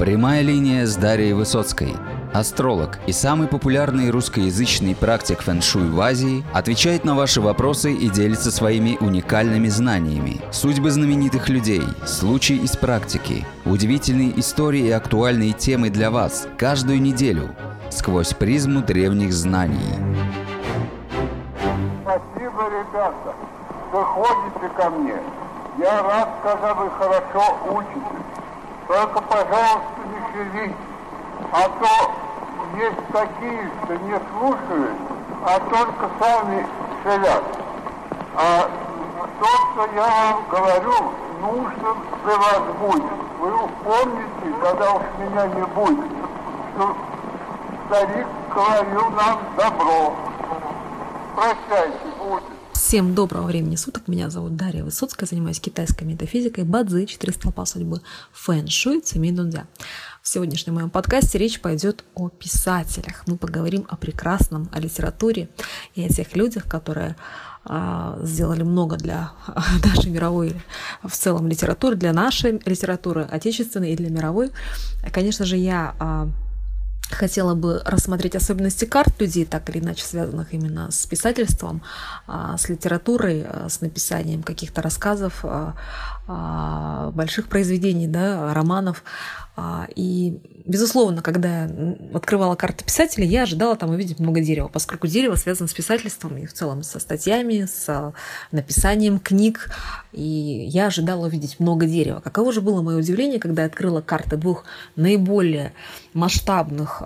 Прямая 0.00 0.40
линия 0.40 0.86
с 0.86 0.96
Дарьей 0.96 1.34
Высоцкой. 1.34 1.94
Астролог 2.32 2.98
и 3.06 3.12
самый 3.12 3.48
популярный 3.48 4.08
русскоязычный 4.08 4.94
практик 4.94 5.42
фэн-шуй 5.42 5.90
в 5.90 6.00
Азии 6.00 6.42
отвечает 6.54 7.04
на 7.04 7.14
ваши 7.14 7.42
вопросы 7.42 7.92
и 7.92 8.08
делится 8.08 8.50
своими 8.50 8.96
уникальными 8.98 9.68
знаниями. 9.68 10.40
Судьбы 10.52 10.90
знаменитых 10.90 11.50
людей, 11.50 11.82
случаи 12.06 12.56
из 12.56 12.78
практики, 12.78 13.44
удивительные 13.66 14.40
истории 14.40 14.86
и 14.86 14.90
актуальные 14.90 15.52
темы 15.52 15.90
для 15.90 16.10
вас 16.10 16.48
каждую 16.56 17.02
неделю 17.02 17.54
сквозь 17.90 18.32
призму 18.32 18.80
древних 18.80 19.34
знаний. 19.34 19.98
Спасибо, 22.04 22.70
ребята, 22.70 23.34
что 23.90 24.02
ходите 24.02 24.74
ко 24.78 24.88
мне. 24.88 25.16
Я 25.78 26.02
рад, 26.02 26.30
когда 26.42 26.72
вы 26.72 26.88
хорошо 26.88 27.58
учитесь. 27.70 28.29
Только, 28.90 29.20
пожалуйста, 29.20 30.00
не 30.04 30.32
шевелитесь. 30.32 30.74
А 31.52 31.62
то 31.62 32.10
есть 32.76 33.06
такие, 33.12 33.70
что 33.84 33.94
не 33.98 34.20
слушают, 34.32 34.96
а 35.46 35.60
только 35.60 36.10
сами 36.18 36.66
шевят. 37.04 37.44
А 38.34 38.68
то, 39.38 39.46
что 39.46 39.94
я 39.94 40.08
вам 40.08 40.44
говорю, 40.50 41.12
нужно 41.40 41.96
для 42.24 42.36
вас 42.36 42.62
будет. 42.80 43.12
Вы 43.38 43.68
помните, 43.84 44.58
когда 44.60 44.92
уж 44.94 45.02
меня 45.20 45.46
не 45.46 45.66
будет, 45.66 46.10
что 46.74 46.96
старик 47.86 48.26
говорил 48.52 49.10
нам 49.10 49.38
добро. 49.56 50.14
Прощайте, 51.36 51.96
будет. 52.18 52.59
Всем 52.90 53.14
доброго 53.14 53.46
времени 53.46 53.76
суток. 53.76 54.08
Меня 54.08 54.30
зовут 54.30 54.56
Дарья 54.56 54.82
Высоцкая, 54.82 55.28
занимаюсь 55.28 55.60
китайской 55.60 56.02
метафизикой, 56.02 56.64
бадзи, 56.64 57.06
четыре 57.06 57.32
столпа 57.32 57.64
судьбы, 57.64 58.00
фэн-шуй, 58.32 59.00
цемей 59.00 59.30
дунзя. 59.30 59.68
В 60.22 60.28
сегодняшнем 60.28 60.74
моем 60.74 60.90
подкасте 60.90 61.38
речь 61.38 61.60
пойдет 61.60 62.02
о 62.16 62.30
писателях. 62.30 63.22
Мы 63.28 63.36
поговорим 63.36 63.86
о 63.88 63.96
прекрасном, 63.96 64.68
о 64.72 64.80
литературе 64.80 65.50
и 65.94 66.04
о 66.04 66.08
тех 66.08 66.34
людях, 66.34 66.64
которые 66.64 67.14
а, 67.64 68.18
сделали 68.24 68.64
много 68.64 68.96
для 68.96 69.34
нашей 69.84 70.10
мировой 70.10 70.60
в 71.04 71.12
целом 71.12 71.46
литературы, 71.46 71.94
для 71.94 72.12
нашей 72.12 72.60
литературы, 72.66 73.22
отечественной 73.22 73.92
и 73.92 73.96
для 73.96 74.10
мировой. 74.10 74.50
Конечно 75.12 75.44
же, 75.44 75.56
я 75.56 75.94
а, 76.00 76.28
хотела 77.14 77.54
бы 77.54 77.82
рассмотреть 77.84 78.36
особенности 78.36 78.84
карт 78.84 79.20
людей, 79.20 79.44
так 79.44 79.68
или 79.70 79.78
иначе 79.78 80.04
связанных 80.04 80.52
именно 80.52 80.90
с 80.90 81.06
писательством, 81.06 81.82
а, 82.26 82.56
с 82.56 82.68
литературой, 82.68 83.44
а, 83.46 83.68
с 83.68 83.80
написанием 83.80 84.42
каких-то 84.42 84.82
рассказов, 84.82 85.44
а, 85.44 87.10
больших 87.12 87.48
произведений, 87.48 88.06
да, 88.06 88.54
романов. 88.54 89.02
И, 89.96 90.40
безусловно, 90.64 91.22
когда 91.22 91.64
я 91.64 91.70
открывала 92.14 92.54
карты 92.54 92.84
писателя, 92.84 93.26
я 93.26 93.42
ожидала 93.42 93.74
там 93.76 93.90
увидеть 93.90 94.20
много 94.20 94.40
дерева, 94.40 94.68
поскольку 94.68 95.08
дерево 95.08 95.34
связано 95.34 95.68
с 95.68 95.74
писательством 95.74 96.38
и 96.38 96.46
в 96.46 96.52
целом 96.52 96.84
со 96.84 97.00
статьями, 97.00 97.66
с 97.66 98.14
написанием 98.52 99.18
книг. 99.18 99.70
И 100.12 100.22
я 100.22 100.86
ожидала 100.86 101.26
увидеть 101.26 101.60
много 101.60 101.86
дерева. 101.86 102.20
Каково 102.20 102.52
же 102.52 102.60
было 102.60 102.82
мое 102.82 102.96
удивление, 102.96 103.38
когда 103.38 103.62
я 103.62 103.68
открыла 103.68 104.00
карты 104.00 104.36
двух 104.36 104.64
наиболее 104.96 105.72
масштабных, 106.14 107.02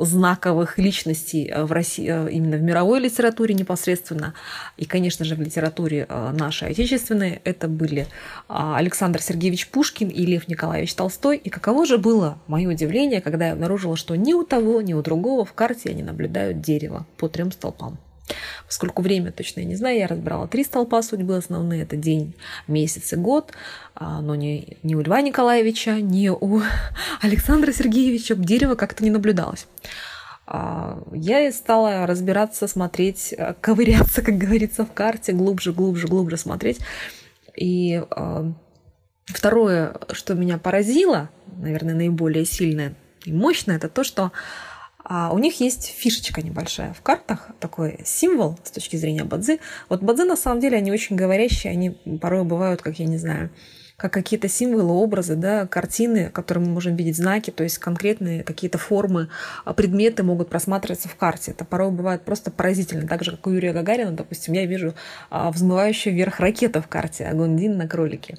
знаковых 0.00 0.78
личностей 0.78 1.52
в 1.56 1.72
России, 1.72 2.06
именно 2.30 2.56
в 2.56 2.62
мировой 2.62 3.00
литературе 3.00 3.54
непосредственно, 3.54 4.34
и, 4.76 4.84
конечно 4.84 5.24
же, 5.24 5.34
в 5.34 5.40
литературе 5.40 6.06
нашей 6.08 6.68
отечественной. 6.70 7.40
Это 7.44 7.66
были 7.66 8.06
Александр 8.46 9.20
Сергеевич 9.20 9.68
Пушкин 9.68 10.08
и 10.08 10.24
Лев 10.24 10.46
Николаевич 10.48 10.94
Толстой. 10.94 11.36
И 11.38 11.50
каково 11.50 11.86
же 11.86 11.98
было 11.98 12.38
мое 12.46 12.68
удивление, 12.68 13.20
когда 13.20 13.48
я 13.48 13.52
обнаружила, 13.54 13.96
что 13.96 14.14
ни 14.14 14.32
у 14.32 14.44
того, 14.44 14.80
ни 14.82 14.94
у 14.94 15.02
другого 15.02 15.44
в 15.44 15.52
карте 15.52 15.90
они 15.90 16.02
наблюдают 16.02 16.60
дерево 16.60 17.06
по 17.16 17.28
трем 17.28 17.50
столпам. 17.50 17.98
Поскольку 18.66 19.02
время 19.02 19.32
точно 19.32 19.60
я 19.60 19.66
не 19.66 19.76
знаю, 19.76 19.98
я 19.98 20.06
разбирала 20.06 20.48
три 20.48 20.64
столпа 20.64 21.02
судьбы 21.02 21.36
основные. 21.36 21.82
Это 21.82 21.96
день, 21.96 22.34
месяц 22.66 23.12
и 23.12 23.16
год. 23.16 23.52
Но 23.98 24.34
не, 24.34 24.78
не 24.82 24.94
у 24.94 25.00
Льва 25.00 25.20
Николаевича, 25.20 26.00
не 26.00 26.30
у 26.30 26.62
Александра 27.20 27.72
Сергеевича 27.72 28.34
дерево 28.34 28.74
как-то 28.74 29.04
не 29.04 29.10
наблюдалось. 29.10 29.66
Я 30.46 31.52
стала 31.52 32.06
разбираться, 32.06 32.66
смотреть, 32.68 33.34
ковыряться, 33.60 34.22
как 34.22 34.38
говорится, 34.38 34.84
в 34.84 34.92
карте, 34.92 35.32
глубже, 35.32 35.72
глубже, 35.72 36.08
глубже 36.08 36.38
смотреть. 36.38 36.78
И 37.54 38.02
второе, 39.26 39.96
что 40.12 40.34
меня 40.34 40.58
поразило, 40.58 41.28
наверное, 41.56 41.94
наиболее 41.94 42.46
сильное 42.46 42.94
и 43.24 43.32
мощное, 43.32 43.76
это 43.76 43.88
то, 43.88 44.04
что 44.04 44.32
а 45.08 45.30
у 45.32 45.38
них 45.38 45.58
есть 45.60 45.86
фишечка 45.86 46.42
небольшая 46.42 46.92
в 46.92 47.00
картах, 47.00 47.48
такой 47.60 48.00
символ 48.04 48.58
с 48.62 48.70
точки 48.70 48.96
зрения 48.96 49.24
бадзи. 49.24 49.58
Вот 49.88 50.02
бадзи 50.02 50.22
на 50.22 50.36
самом 50.36 50.60
деле 50.60 50.76
они 50.76 50.92
очень 50.92 51.16
говорящие, 51.16 51.72
они 51.72 51.90
порой 52.20 52.44
бывают, 52.44 52.82
как 52.82 52.98
я 52.98 53.06
не 53.06 53.16
знаю, 53.16 53.50
как 53.98 54.12
какие-то 54.12 54.48
символы, 54.48 54.92
образы, 54.92 55.34
да, 55.34 55.66
картины, 55.66 56.30
которые 56.30 56.64
мы 56.64 56.70
можем 56.70 56.94
видеть, 56.94 57.16
знаки, 57.16 57.50
то 57.50 57.64
есть 57.64 57.78
конкретные 57.78 58.44
какие-то 58.44 58.78
формы, 58.78 59.28
а, 59.64 59.74
предметы 59.74 60.22
могут 60.22 60.48
просматриваться 60.48 61.08
в 61.08 61.16
карте. 61.16 61.50
Это 61.50 61.64
порой 61.64 61.90
бывает 61.90 62.22
просто 62.22 62.52
поразительно. 62.52 63.08
Так 63.08 63.24
же, 63.24 63.32
как 63.32 63.44
у 63.48 63.50
Юрия 63.50 63.72
Гагарина, 63.72 64.12
допустим, 64.12 64.54
я 64.54 64.66
вижу 64.66 64.94
а, 65.30 65.50
взмывающую 65.50 66.14
вверх 66.14 66.38
ракета 66.38 66.80
в 66.80 66.86
карте 66.86 67.26
Агундин 67.26 67.76
на 67.76 67.88
кролике. 67.88 68.38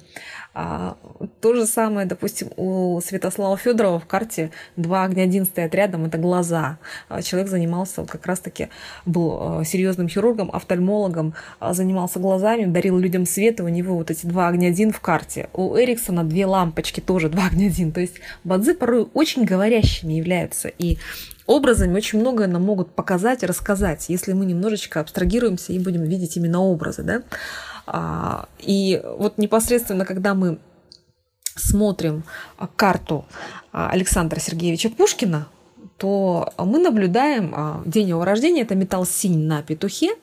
А, 0.54 0.96
то 1.42 1.54
же 1.54 1.66
самое, 1.66 2.06
допустим, 2.06 2.48
у 2.56 2.98
Святослава 3.02 3.58
Федорова 3.58 4.00
в 4.00 4.06
карте 4.06 4.52
два 4.76 5.04
огня 5.04 5.24
один 5.24 5.44
стоят 5.44 5.74
рядом, 5.74 6.06
это 6.06 6.16
глаза. 6.16 6.78
Человек 7.22 7.50
занимался 7.50 8.00
вот 8.00 8.10
как 8.10 8.24
раз-таки, 8.24 8.70
был 9.04 9.62
серьезным 9.64 10.08
хирургом, 10.08 10.50
офтальмологом, 10.50 11.34
занимался 11.60 12.18
глазами, 12.18 12.64
дарил 12.64 12.98
людям 12.98 13.26
свет, 13.26 13.60
и 13.60 13.62
у 13.62 13.68
него 13.68 13.94
вот 13.96 14.10
эти 14.10 14.24
два 14.24 14.48
огня 14.48 14.68
один 14.68 14.90
в 14.90 15.00
карте 15.00 15.49
у 15.52 15.76
Эриксона 15.76 16.24
две 16.24 16.46
лампочки, 16.46 17.00
тоже 17.00 17.28
два 17.28 17.46
огня 17.46 17.68
один. 17.68 17.92
То 17.92 18.00
есть 18.00 18.16
бадзи 18.44 18.74
порой 18.74 19.08
очень 19.14 19.44
говорящими 19.44 20.14
являются. 20.14 20.68
И 20.68 20.98
образами 21.46 21.96
очень 21.96 22.20
многое 22.20 22.46
нам 22.46 22.62
могут 22.62 22.94
показать, 22.94 23.42
рассказать, 23.42 24.08
если 24.08 24.32
мы 24.32 24.46
немножечко 24.46 25.00
абстрагируемся 25.00 25.72
и 25.72 25.78
будем 25.78 26.04
видеть 26.04 26.36
именно 26.36 26.60
образы. 26.60 27.02
Да? 27.02 27.22
А, 27.86 28.48
и 28.58 29.02
вот 29.18 29.38
непосредственно, 29.38 30.04
когда 30.04 30.34
мы 30.34 30.58
смотрим 31.56 32.24
карту 32.76 33.26
Александра 33.72 34.38
Сергеевича 34.38 34.90
Пушкина, 34.90 35.48
то 36.00 36.50
мы 36.56 36.78
наблюдаем 36.78 37.52
а, 37.54 37.82
день 37.84 38.08
его 38.08 38.24
рождения, 38.24 38.62
это 38.62 38.74
металл 38.74 39.04
синь 39.04 39.46
на 39.46 39.62
петухе, 39.62 40.14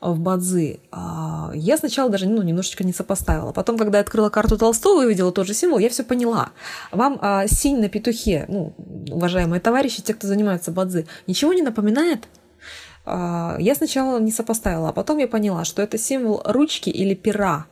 в 0.00 0.18
Бадзи, 0.18 0.80
а, 0.90 1.50
я 1.54 1.76
сначала 1.76 2.08
даже 2.08 2.26
ну, 2.26 2.40
немножечко 2.42 2.82
не 2.82 2.94
сопоставила. 2.94 3.52
Потом, 3.52 3.76
когда 3.76 3.98
я 3.98 4.02
открыла 4.02 4.30
карту 4.30 4.56
Толстого 4.56 5.02
и 5.02 5.06
увидела 5.06 5.30
тот 5.30 5.46
же 5.46 5.52
символ, 5.52 5.78
я 5.78 5.90
все 5.90 6.02
поняла. 6.02 6.50
Вам 6.92 7.18
а, 7.20 7.46
синь 7.46 7.78
на 7.78 7.90
петухе, 7.90 8.46
ну, 8.48 8.72
уважаемые 9.10 9.60
товарищи, 9.60 10.00
те, 10.00 10.14
кто 10.14 10.26
занимается 10.26 10.70
Бадзи, 10.70 11.06
ничего 11.26 11.52
не 11.52 11.62
напоминает? 11.62 12.26
А, 13.04 13.56
я 13.58 13.74
сначала 13.74 14.18
не 14.18 14.32
сопоставила, 14.32 14.88
а 14.88 14.92
потом 14.92 15.18
я 15.18 15.28
поняла, 15.28 15.64
что 15.64 15.82
это 15.82 15.98
символ 15.98 16.40
ручки 16.46 16.88
или 16.88 17.14
пера. 17.14 17.66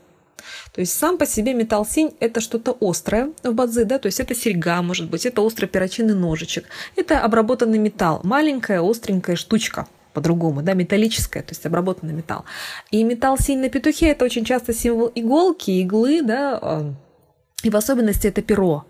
То 0.73 0.81
есть 0.81 0.93
сам 0.93 1.19
по 1.19 1.27
себе 1.27 1.55
металл 1.55 1.87
синь– 1.87 2.15
это 2.21 2.41
что-то 2.41 2.77
острое 2.81 3.33
в 3.43 3.53
бадзи, 3.53 3.85
да, 3.85 3.99
то 3.99 4.07
есть 4.07 4.21
это 4.21 4.35
серьга, 4.35 4.83
может 4.83 5.11
быть, 5.11 5.27
это 5.27 5.43
острый 5.43 5.67
перочинный 5.67 6.15
ножичек, 6.15 6.67
это 6.97 7.21
обработанный 7.21 7.79
металл, 7.79 8.21
маленькая 8.23 8.81
остренькая 8.81 9.37
штучка– 9.37 9.87
по-другому, 10.17 10.63
да, 10.63 10.73
металлическое, 10.73 11.43
то 11.43 11.51
есть 11.51 11.67
обработанный 11.67 12.15
металл. 12.15 12.47
И 12.91 13.05
металл 13.05 13.37
синь 13.39 13.59
на 13.59 13.69
петухе– 13.69 14.07
это 14.13 14.25
очень 14.25 14.47
часто 14.47 14.73
символ 14.73 15.13
иголки, 15.15 15.71
иглы, 15.71 16.23
да, 16.23 16.59
а, 16.61 16.95
и 17.63 17.69
в 17.69 17.77
особенности 17.77 18.27
это 18.27 18.41
перо. 18.41 18.87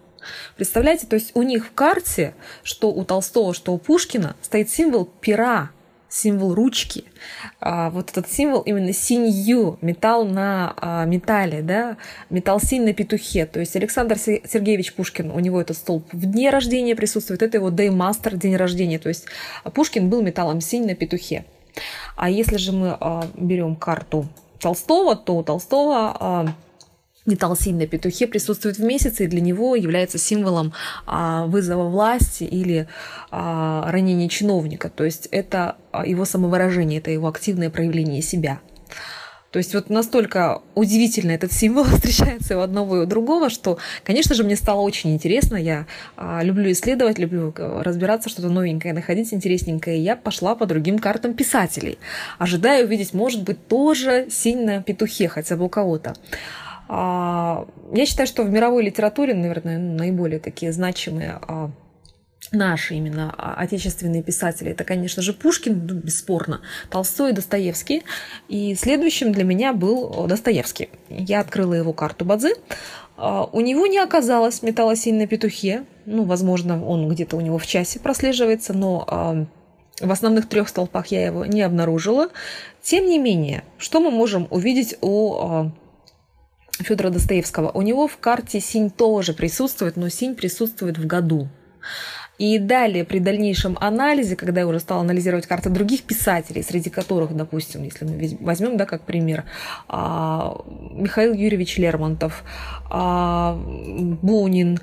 Представляете, 0.56 1.08
то 1.08 1.16
есть 1.16 1.32
у 1.34 1.42
них 1.42 1.66
в 1.66 1.72
карте, 1.72 2.36
что 2.62 2.92
у 2.92 3.04
Толстого, 3.04 3.54
что 3.54 3.72
у 3.72 3.78
Пушкина, 3.78 4.36
стоит 4.40 4.70
символ 4.70 5.04
пера, 5.04 5.70
символ 6.08 6.54
ручки, 6.54 7.04
а, 7.60 7.90
вот 7.90 8.10
этот 8.10 8.30
символ 8.30 8.60
именно 8.60 8.92
синью, 8.92 9.78
металл 9.80 10.24
на 10.24 10.74
а, 10.76 11.04
металле, 11.04 11.62
да, 11.62 11.96
металл 12.30 12.60
синь 12.60 12.84
на 12.84 12.92
петухе. 12.92 13.46
То 13.46 13.60
есть 13.60 13.74
Александр 13.76 14.18
Сергеевич 14.18 14.94
Пушкин, 14.94 15.30
у 15.30 15.40
него 15.40 15.60
этот 15.60 15.76
столб 15.76 16.04
в 16.12 16.26
дне 16.26 16.50
рождения 16.50 16.94
присутствует, 16.94 17.42
это 17.42 17.58
его 17.58 17.70
деймастер, 17.70 18.36
день 18.36 18.56
рождения. 18.56 18.98
То 18.98 19.08
есть 19.08 19.26
Пушкин 19.74 20.08
был 20.08 20.22
металлом 20.22 20.60
синь 20.60 20.86
на 20.86 20.94
петухе. 20.94 21.44
А 22.16 22.30
если 22.30 22.56
же 22.56 22.72
мы 22.72 22.96
а, 22.98 23.26
берем 23.34 23.76
карту 23.76 24.26
Толстого, 24.60 25.16
то 25.16 25.36
у 25.36 25.42
Толстого 25.42 26.54
металл 27.26 27.56
синь 27.56 27.76
на 27.76 27.86
петухе 27.86 28.26
присутствует 28.26 28.78
в 28.78 28.84
месяце 28.84 29.24
и 29.24 29.28
для 29.28 29.40
него 29.40 29.76
является 29.76 30.18
символом 30.18 30.72
а, 31.06 31.46
вызова 31.46 31.88
власти 31.88 32.44
или 32.44 32.88
а, 33.30 33.90
ранения 33.90 34.28
чиновника. 34.28 34.88
То 34.88 35.04
есть 35.04 35.28
это 35.30 35.76
а, 35.92 36.06
его 36.06 36.24
самовыражение, 36.24 36.98
это 36.98 37.10
его 37.10 37.28
активное 37.28 37.70
проявление 37.70 38.22
себя. 38.22 38.60
То 39.56 39.58
есть 39.58 39.72
вот 39.72 39.88
настолько 39.88 40.60
удивительно 40.74 41.30
этот 41.30 41.50
символ 41.50 41.84
встречается 41.84 42.58
у 42.58 42.60
одного 42.60 42.98
и 42.98 43.00
у 43.04 43.06
другого, 43.06 43.48
что, 43.48 43.78
конечно 44.04 44.34
же, 44.34 44.44
мне 44.44 44.54
стало 44.54 44.82
очень 44.82 45.14
интересно. 45.14 45.56
Я 45.56 45.86
а, 46.16 46.42
люблю 46.42 46.70
исследовать, 46.72 47.18
люблю 47.18 47.54
э, 47.56 47.82
разбираться, 47.82 48.28
что-то 48.28 48.50
новенькое 48.50 48.92
находить, 48.92 49.32
интересненькое. 49.32 49.96
И 49.96 50.02
я 50.02 50.14
пошла 50.14 50.56
по 50.56 50.66
другим 50.66 50.98
картам 50.98 51.32
писателей, 51.32 51.98
ожидая 52.38 52.84
увидеть, 52.84 53.14
может 53.14 53.44
быть, 53.44 53.66
тоже 53.66 54.26
синь 54.30 54.62
на 54.64 54.82
петухе, 54.82 55.28
хотя 55.28 55.56
бы 55.56 55.64
у 55.64 55.68
кого-то. 55.70 56.14
А, 56.88 57.66
я 57.92 58.06
считаю, 58.06 58.26
что 58.26 58.42
в 58.42 58.50
мировой 58.50 58.84
литературе, 58.84 59.34
наверное, 59.34 59.78
наиболее 59.78 60.38
такие 60.38 60.72
значимые 60.72 61.38
а, 61.42 61.70
наши 62.52 62.94
именно 62.94 63.30
отечественные 63.32 64.22
писатели, 64.22 64.70
это, 64.70 64.84
конечно 64.84 65.22
же, 65.22 65.32
Пушкин, 65.32 65.86
ну, 65.86 65.94
бесспорно, 65.94 66.60
Толстой 66.90 67.32
Достоевский. 67.32 68.04
И 68.48 68.74
следующим 68.76 69.32
для 69.32 69.44
меня 69.44 69.72
был 69.72 70.26
Достоевский. 70.26 70.90
Я 71.08 71.40
открыла 71.40 71.74
его 71.74 71.92
карту 71.92 72.24
Бадзи. 72.24 72.54
А, 73.16 73.44
у 73.44 73.60
него 73.60 73.86
не 73.86 73.98
оказалось 73.98 74.62
металлосинь 74.62 75.16
на 75.16 75.26
петухе. 75.26 75.84
Ну, 76.04 76.24
возможно, 76.24 76.84
он 76.84 77.08
где-то 77.08 77.36
у 77.36 77.40
него 77.40 77.58
в 77.58 77.66
часе 77.66 77.98
прослеживается, 77.98 78.72
но 78.72 79.46
в 80.00 80.10
основных 80.12 80.48
трех 80.48 80.68
столпах 80.68 81.08
я 81.08 81.24
его 81.24 81.46
не 81.46 81.62
обнаружила. 81.62 82.28
Тем 82.82 83.06
не 83.06 83.18
менее, 83.18 83.64
что 83.78 83.98
мы 83.98 84.10
можем 84.12 84.46
увидеть 84.50 84.96
у 85.00 85.70
Федора 86.78 87.10
Достоевского? 87.10 87.70
У 87.70 87.82
него 87.82 88.06
в 88.08 88.18
карте 88.18 88.60
синь 88.60 88.90
тоже 88.90 89.32
присутствует, 89.32 89.96
но 89.96 90.08
синь 90.08 90.34
присутствует 90.34 90.98
в 90.98 91.06
году. 91.06 91.48
И 92.38 92.58
далее, 92.58 93.04
при 93.04 93.18
дальнейшем 93.18 93.78
анализе, 93.80 94.36
когда 94.36 94.60
я 94.60 94.66
уже 94.66 94.78
стала 94.78 95.00
анализировать 95.00 95.46
карты 95.46 95.70
других 95.70 96.02
писателей, 96.02 96.62
среди 96.62 96.90
которых, 96.90 97.34
допустим, 97.34 97.82
если 97.82 98.04
мы 98.04 98.36
возьмем, 98.40 98.76
да, 98.76 98.84
как 98.84 99.02
пример, 99.02 99.44
а, 99.88 100.60
Михаил 100.92 101.32
Юрьевич 101.32 101.78
Лермонтов, 101.78 102.44
а, 102.90 103.56
Бунин, 103.56 104.80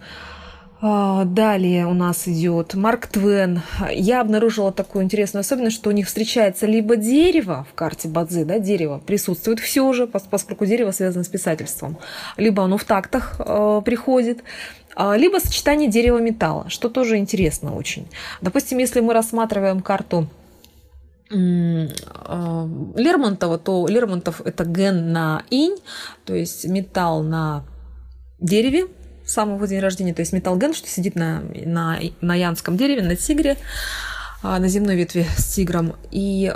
Далее 0.84 1.88
у 1.88 1.94
нас 1.94 2.28
идет 2.28 2.74
Марк 2.74 3.08
Твен. 3.08 3.62
Я 3.90 4.20
обнаружила 4.20 4.74
такую 4.74 5.06
интересную 5.06 5.40
особенность, 5.40 5.78
что 5.78 5.90
у 5.90 5.94
них 5.94 6.08
встречается 6.08 6.66
либо 6.66 6.98
дерево 6.98 7.66
в 7.72 7.74
карте 7.74 8.10
Бадзи, 8.10 8.44
да, 8.44 8.60
дерево 8.60 9.02
присутствует 9.06 9.62
все 9.62 9.94
же, 9.94 10.08
поскольку 10.08 10.66
дерево 10.66 10.92
связано 10.92 11.24
с 11.24 11.30
писательством, 11.30 11.98
либо 12.36 12.66
оно 12.66 12.78
в 12.78 12.84
тактах 12.84 13.36
э, 13.40 13.82
приходит, 13.86 14.44
а, 14.94 15.16
либо 15.16 15.38
сочетание 15.38 15.90
дерева-металла, 15.90 16.66
что 16.68 16.90
тоже 16.90 17.16
интересно 17.16 17.74
очень. 17.78 18.06
Допустим, 18.42 18.78
если 18.78 19.00
мы 19.00 19.14
рассматриваем 19.14 19.80
карту 19.80 20.28
а, 21.32 22.68
Лермонтова, 22.98 23.58
то 23.58 23.88
Лермонтов 23.88 24.42
это 24.42 24.66
ген 24.66 25.14
на 25.14 25.44
инь, 25.50 25.78
то 26.26 26.36
есть 26.36 26.66
металл 26.66 27.24
на 27.24 27.64
дереве 28.42 28.88
самого 29.25 29.68
день 29.68 29.80
рождения, 29.80 30.14
то 30.14 30.22
есть 30.22 30.34
металл 30.34 30.58
ген, 30.58 30.74
что 30.74 30.88
сидит 30.88 31.16
на, 31.16 31.44
на, 31.66 32.00
на 32.22 32.36
янском 32.36 32.78
дереве, 32.78 33.04
на 33.04 33.16
тигре, 33.16 33.58
а, 34.42 34.60
на 34.60 34.68
земной 34.68 34.96
ветви 34.96 35.25
с 35.38 35.54
тигром. 35.54 35.96
И 36.12 36.52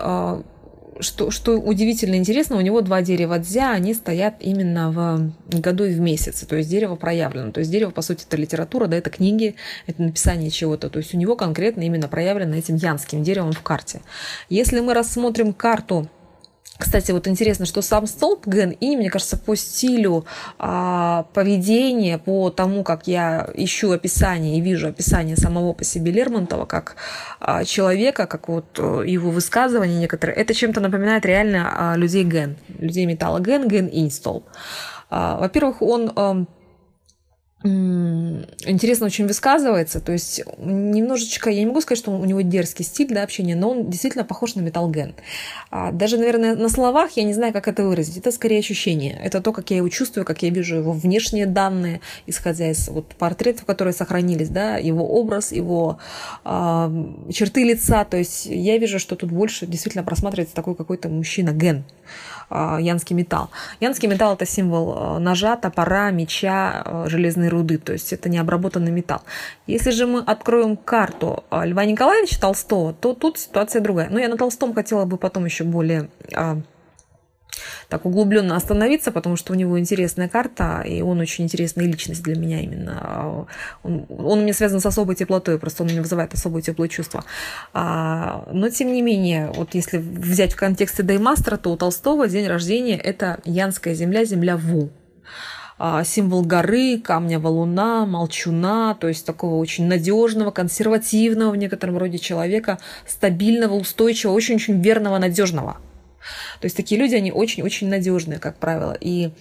что, 1.00 1.32
что 1.32 1.58
удивительно 1.58 2.16
интересно, 2.16 2.58
у 2.58 2.62
него 2.62 2.82
два 2.82 3.02
дерева 3.02 3.40
дзя, 3.40 3.72
они 3.72 3.94
стоят 3.94 4.36
именно 4.40 4.92
в 4.92 5.60
году 5.60 5.86
и 5.86 5.94
в 5.94 6.00
месяце, 6.00 6.46
то 6.46 6.56
есть 6.56 6.70
дерево 6.70 6.96
проявлено. 6.96 7.52
То 7.52 7.60
есть 7.60 7.72
дерево, 7.72 7.92
по 7.92 8.02
сути, 8.02 8.26
это 8.28 8.38
литература, 8.38 8.88
да, 8.88 8.98
это 8.98 9.10
книги, 9.10 9.56
это 9.86 10.02
написание 10.02 10.50
чего-то. 10.50 10.90
То 10.90 11.00
есть 11.00 11.14
у 11.14 11.18
него 11.18 11.36
конкретно 11.36 11.82
именно 11.82 12.08
проявлено 12.08 12.56
этим 12.56 12.76
янским 12.76 13.24
деревом 13.24 13.52
в 13.52 13.62
карте. 13.62 14.02
Если 14.50 14.80
мы 14.80 14.94
рассмотрим 14.94 15.54
карту 15.54 16.10
кстати, 16.78 17.12
вот 17.12 17.28
интересно, 17.28 17.66
что 17.66 17.82
сам 17.82 18.06
столб 18.08 18.46
Ген 18.46 18.72
И, 18.72 18.96
мне 18.96 19.10
кажется, 19.10 19.38
по 19.38 19.56
стилю 19.56 20.26
а, 20.60 21.24
поведения, 21.34 22.18
по 22.18 22.50
тому, 22.50 22.84
как 22.84 23.08
я 23.08 23.50
ищу 23.56 23.92
описание 23.92 24.58
и 24.58 24.62
вижу 24.62 24.88
описание 24.88 25.36
самого 25.36 25.74
по 25.74 25.84
себе 25.84 26.12
Лермонтова 26.12 26.66
как 26.66 26.96
а, 27.40 27.64
человека, 27.64 28.28
как 28.28 28.48
вот 28.48 28.66
э, 28.78 29.04
его 29.06 29.32
высказывания 29.32 30.00
некоторые, 30.00 30.36
это 30.36 30.54
чем-то 30.54 30.80
напоминает 30.80 31.26
реально 31.26 31.94
а, 31.94 31.98
людей 31.98 32.24
Ген, 32.24 32.58
людей 32.80 33.06
металла 33.06 33.40
Ген, 33.40 33.68
Ген 33.68 33.88
и 33.88 34.10
столб. 34.10 34.46
А, 35.10 35.38
во-первых, 35.40 35.82
он 35.82 36.48
интересно 37.64 39.08
очень 39.08 39.26
высказывается, 39.26 40.00
то 40.00 40.12
есть 40.12 40.42
немножечко, 40.60 41.50
я 41.50 41.60
не 41.60 41.66
могу 41.66 41.82
сказать, 41.82 41.98
что 41.98 42.12
у 42.12 42.24
него 42.24 42.42
дерзкий 42.42 42.84
стиль 42.84 43.12
да, 43.12 43.24
общения, 43.24 43.56
но 43.56 43.72
он 43.72 43.90
действительно 43.90 44.24
похож 44.24 44.54
на 44.54 44.62
металлген. 44.62 45.16
А 45.72 45.92
даже, 45.92 46.18
наверное, 46.18 46.56
на 46.56 46.70
словах 46.70 47.12
я 47.18 47.24
не 47.24 47.34
знаю, 47.34 47.54
как 47.54 47.68
это 47.68 47.84
выразить. 47.84 48.18
Это 48.18 48.32
скорее 48.32 48.60
ощущение. 48.60 49.20
Это 49.24 49.42
то, 49.42 49.52
как 49.52 49.72
я 49.72 49.78
его 49.78 49.90
чувствую, 49.90 50.24
как 50.24 50.44
я 50.44 50.50
вижу 50.50 50.76
его 50.76 50.92
внешние 50.92 51.48
данные, 51.48 52.02
исходя 52.28 52.70
из 52.70 52.90
вот 52.90 53.08
портретов, 53.16 53.66
которые 53.66 53.94
сохранились, 53.94 54.50
да, 54.50 54.78
его 54.78 55.08
образ, 55.20 55.52
его 55.52 55.98
э, 56.46 56.90
черты 57.32 57.64
лица. 57.64 58.06
То 58.06 58.18
есть 58.18 58.46
я 58.46 58.78
вижу, 58.78 59.00
что 59.00 59.16
тут 59.16 59.32
больше 59.32 59.66
действительно 59.66 60.04
просматривается 60.04 60.56
такой 60.56 60.76
какой-то 60.76 61.10
мужчина-ген. 61.10 61.78
А, 61.78 61.97
янский 62.50 63.16
металл. 63.16 63.50
Янский 63.80 64.08
металл– 64.08 64.34
это 64.36 64.46
символ 64.46 64.94
а, 64.98 65.20
ножа, 65.20 65.56
топора, 65.58 66.12
меча, 66.12 66.82
а, 66.86 67.06
железной 67.10 67.50
руды, 67.50 67.78
то 67.78 67.94
есть 67.94 68.14
это 68.14 68.30
необработанный 68.30 68.92
металл. 68.92 69.22
Если 69.66 69.92
же 69.92 70.08
мы 70.08 70.20
откроем 70.22 70.78
карту 70.78 71.44
Льва 71.52 71.86
Николаевича 71.86 72.40
Толстого, 72.40 72.94
то 72.94 73.14
тут 73.14 73.38
ситуация 73.40 73.82
другая. 73.82 74.10
Но 74.10 74.20
я 74.20 74.30
на 74.30 74.38
Толстом 74.38 74.74
хотела 74.74 75.06
бы 75.06 75.18
потом 75.18 75.46
еще 75.46 75.64
более 75.64 76.10
так 77.90 78.06
углубленно 78.06 78.56
остановиться, 78.56 79.12
потому 79.12 79.36
что 79.36 79.54
у 79.54 79.56
него 79.56 79.80
интересная 79.80 80.28
карта, 80.28 80.82
и 80.82 81.02
он 81.02 81.20
очень 81.20 81.46
интересная 81.46 81.86
личность 81.86 82.24
для 82.24 82.36
меня 82.36 82.62
именно. 82.62 83.48
Он, 83.84 84.06
он 84.10 84.40
у 84.40 84.42
меня 84.42 84.54
связан 84.54 84.80
с 84.80 84.86
особой 84.86 85.16
теплотой, 85.16 85.60
просто 85.60 85.84
он 85.84 85.90
мне 85.90 86.02
вызывает 86.02 86.34
особое 86.34 86.62
теплое 86.62 86.90
чувство. 86.90 87.24
А, 87.74 88.48
но, 88.52 88.70
тем 88.70 88.92
не 88.92 89.02
менее, 89.02 89.52
вот 89.56 89.74
если 89.74 89.98
взять 89.98 90.54
в 90.54 90.56
контексте 90.56 91.04
Даймастера, 91.04 91.58
то 91.58 91.72
у 91.72 91.78
Толстого 91.78 92.28
день 92.28 92.48
рождения– 92.48 92.98
это 93.04 93.40
Янская 93.46 93.94
земля, 93.94 94.26
земля 94.26 94.58
Ву 94.58 94.92
а, 95.80 96.04
символ 96.04 96.44
горы, 96.44 97.00
камня 97.00 97.40
валуна, 97.40 98.06
молчуна, 98.06 98.96
то 99.00 99.08
есть 99.08 99.26
такого 99.26 99.56
очень 99.56 99.86
надежного, 99.88 100.52
консервативного 100.52 101.52
в 101.52 101.56
некотором 101.56 101.98
роде 101.98 102.18
человека, 102.18 102.80
стабильного, 103.06 103.76
устойчивого, 103.76 104.36
очень-очень 104.36 104.82
верного, 104.82 105.18
надежного. 105.18 105.78
То 106.60 106.66
есть 106.66 106.76
такие 106.76 107.00
люди, 107.00 107.16
они 107.16 107.32
очень-очень 107.32 107.90
надежные, 107.90 108.40
как 108.40 108.58
правило. 108.58 108.98
И 109.00 109.32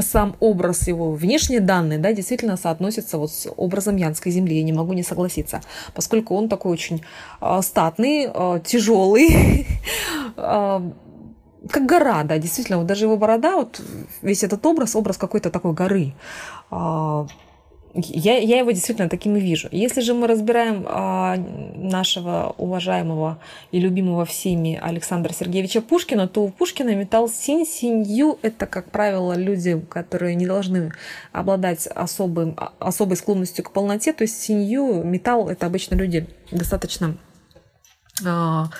сам 0.00 0.36
образ 0.40 0.88
его, 0.88 1.12
внешние 1.12 1.60
данные, 1.60 1.98
да, 1.98 2.12
действительно 2.12 2.56
соотносятся 2.56 3.18
вот 3.18 3.30
с 3.30 3.50
образом 3.56 3.96
Янской 3.96 4.32
земли. 4.32 4.56
Я 4.56 4.62
не 4.62 4.72
могу 4.72 4.92
не 4.92 5.02
согласиться, 5.02 5.60
поскольку 5.94 6.34
он 6.34 6.48
такой 6.48 6.72
очень 6.72 7.02
э, 7.40 7.60
статный, 7.62 8.28
э, 8.32 8.60
тяжелый, 8.64 9.66
э, 10.36 10.80
как 11.70 11.86
гора, 11.86 12.24
да, 12.24 12.38
действительно, 12.38 12.78
вот 12.78 12.86
даже 12.86 13.04
его 13.04 13.16
борода, 13.16 13.56
вот 13.56 13.80
весь 14.22 14.42
этот 14.42 14.64
образ, 14.66 14.96
образ 14.96 15.16
какой-то 15.16 15.50
такой 15.50 15.72
горы 15.72 16.14
я, 17.94 18.38
я 18.38 18.58
его 18.58 18.72
действительно 18.72 19.08
таким 19.08 19.36
и 19.36 19.40
вижу. 19.40 19.68
Если 19.70 20.00
же 20.00 20.14
мы 20.14 20.26
разбираем 20.26 20.84
а, 20.88 21.36
нашего 21.76 22.54
уважаемого 22.58 23.38
и 23.70 23.78
любимого 23.78 24.24
всеми 24.24 24.78
Александра 24.82 25.32
Сергеевича 25.32 25.80
Пушкина, 25.80 26.26
то 26.26 26.42
у 26.42 26.50
Пушкина 26.50 26.94
металл 26.94 27.28
синь, 27.28 27.64
синью– 27.64 28.38
это, 28.42 28.66
как 28.66 28.90
правило, 28.90 29.34
люди, 29.34 29.80
которые 29.88 30.34
не 30.34 30.46
должны 30.46 30.92
обладать 31.32 31.86
особым, 31.86 32.58
особой 32.80 33.16
склонностью 33.16 33.64
к 33.64 33.70
полноте. 33.70 34.12
То 34.12 34.22
есть 34.22 34.40
синью, 34.40 35.04
металл– 35.04 35.48
это 35.50 35.66
обычно 35.66 35.94
люди 35.94 36.26
достаточно 36.50 37.16
а, 38.26 38.70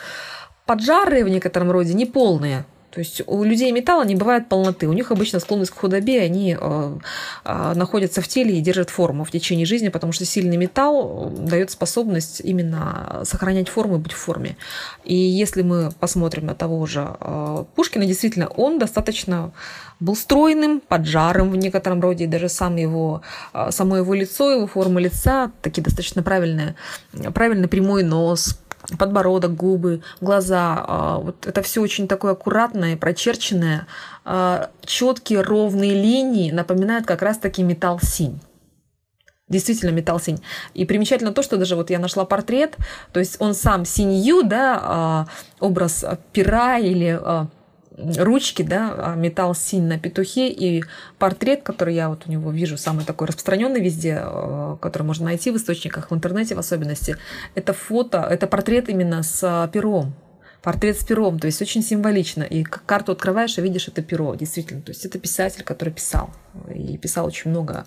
поджарые 0.67 1.25
в 1.25 1.29
некотором 1.29 1.71
роде, 1.71 1.95
неполные. 1.95 2.65
То 2.95 3.01
есть 3.01 3.23
у 3.27 3.43
людей 3.43 3.73
металла 3.73 4.05
не 4.05 4.15
бывает 4.15 4.49
полноты. 4.49 4.87
У 4.87 4.93
них 4.93 5.11
обычно 5.11 5.41
склонность 5.41 5.73
к 5.73 5.75
худобе, 5.75 6.21
они 6.21 6.57
э, 6.61 6.97
э, 7.45 7.73
находятся 7.75 8.21
в 8.21 8.29
теле 8.29 8.57
и 8.57 8.61
держат 8.61 8.89
форму 8.89 9.25
в 9.25 9.33
течение 9.33 9.67
жизни, 9.67 9.89
потому 9.89 10.13
что 10.13 10.25
сильный 10.25 10.57
металл 10.57 11.33
дает 11.37 11.73
способность 11.73 12.41
именно 12.41 13.23
сохранять 13.25 13.69
форму 13.69 13.97
и 13.97 13.99
быть 13.99 14.13
в 14.13 14.17
форме. 14.17 14.57
И 15.03 15.17
если 15.17 15.63
мы 15.63 15.91
посмотрим 15.99 16.47
на 16.47 16.55
того 16.55 16.87
же 16.87 17.17
э, 17.21 17.65
Пушкина, 17.75 18.07
действительно, 18.07 18.47
он 18.47 18.79
достаточно 18.79 19.53
был 19.99 20.15
стройным, 20.15 20.81
поджарым 20.81 21.51
в 21.51 21.57
некотором 21.57 22.01
роде, 22.01 22.25
и 22.25 22.29
даже 22.29 22.49
сам 22.49 22.77
его, 22.77 23.23
само 23.71 23.97
его 23.97 24.13
лицо, 24.13 24.51
его 24.51 24.67
форма 24.67 25.01
лица, 25.01 25.51
такие 25.63 25.83
достаточно 25.83 26.23
правильные, 26.23 26.75
правильный 27.33 27.69
прямой 27.69 28.03
нос, 28.03 28.59
подбородок, 28.99 29.55
губы, 29.55 30.03
глаза. 30.21 30.85
А, 30.87 31.19
вот 31.19 31.47
это 31.47 31.63
все 31.63 31.81
очень 31.81 32.09
такое 32.09 32.33
аккуратное, 32.33 32.97
прочерченное. 32.97 33.87
А, 34.25 34.71
Четкие 34.85 35.41
ровные 35.43 35.95
линии 35.95 36.51
напоминают 36.51 37.07
как 37.07 37.23
раз-таки 37.23 37.63
металл 37.63 38.01
синь. 38.03 38.41
Действительно 39.49 39.91
металл 39.91 40.21
синь. 40.21 40.43
И 40.73 40.85
примечательно 40.85 41.33
то, 41.33 41.43
что 41.43 41.57
даже 41.57 41.77
вот 41.77 41.91
я 41.91 41.99
нашла 41.99 42.25
портрет, 42.25 42.77
то 43.13 43.21
есть 43.21 43.37
он 43.41 43.55
сам 43.55 43.85
синью, 43.85 44.43
да, 44.43 44.81
а, 44.83 45.27
образ 45.61 46.05
пера 46.33 46.79
или 46.79 47.21
ручки, 47.97 48.63
да, 48.63 48.95
а, 48.97 49.15
металл 49.15 49.55
синь 49.55 49.85
на 49.85 49.99
петухе 49.99 50.49
и 50.49 50.85
портрет, 51.19 51.63
который 51.63 51.95
я 51.95 52.09
вот 52.09 52.25
у 52.27 52.31
него 52.31 52.51
вижу, 52.51 52.77
самый 52.77 53.05
такой 53.05 53.29
распространенный 53.29 53.81
везде, 53.81 54.21
э, 54.23 54.77
который 54.81 55.05
можно 55.05 55.27
найти 55.27 55.51
в 55.51 55.57
источниках, 55.57 56.11
в 56.11 56.15
интернете 56.15 56.55
в 56.55 56.59
особенности, 56.59 57.17
это 57.55 57.73
фото, 57.73 58.27
это 58.29 58.47
портрет 58.47 58.89
именно 58.89 59.23
с 59.23 59.71
пером, 59.73 60.15
портрет 60.63 61.01
с 61.01 61.05
пером, 61.05 61.39
то 61.39 61.47
есть 61.47 61.61
очень 61.63 61.83
символично. 61.83 62.43
И 62.43 62.65
карту 62.65 63.13
открываешь 63.13 63.59
и 63.59 63.61
видишь 63.61 63.87
это 63.87 64.03
перо, 64.03 64.35
действительно. 64.35 64.83
То 64.83 64.91
есть 64.91 65.05
это 65.05 65.19
писатель, 65.19 65.63
который 65.63 65.93
писал. 65.93 66.31
И 66.75 66.97
писал 66.97 67.27
очень 67.27 67.51
много. 67.51 67.85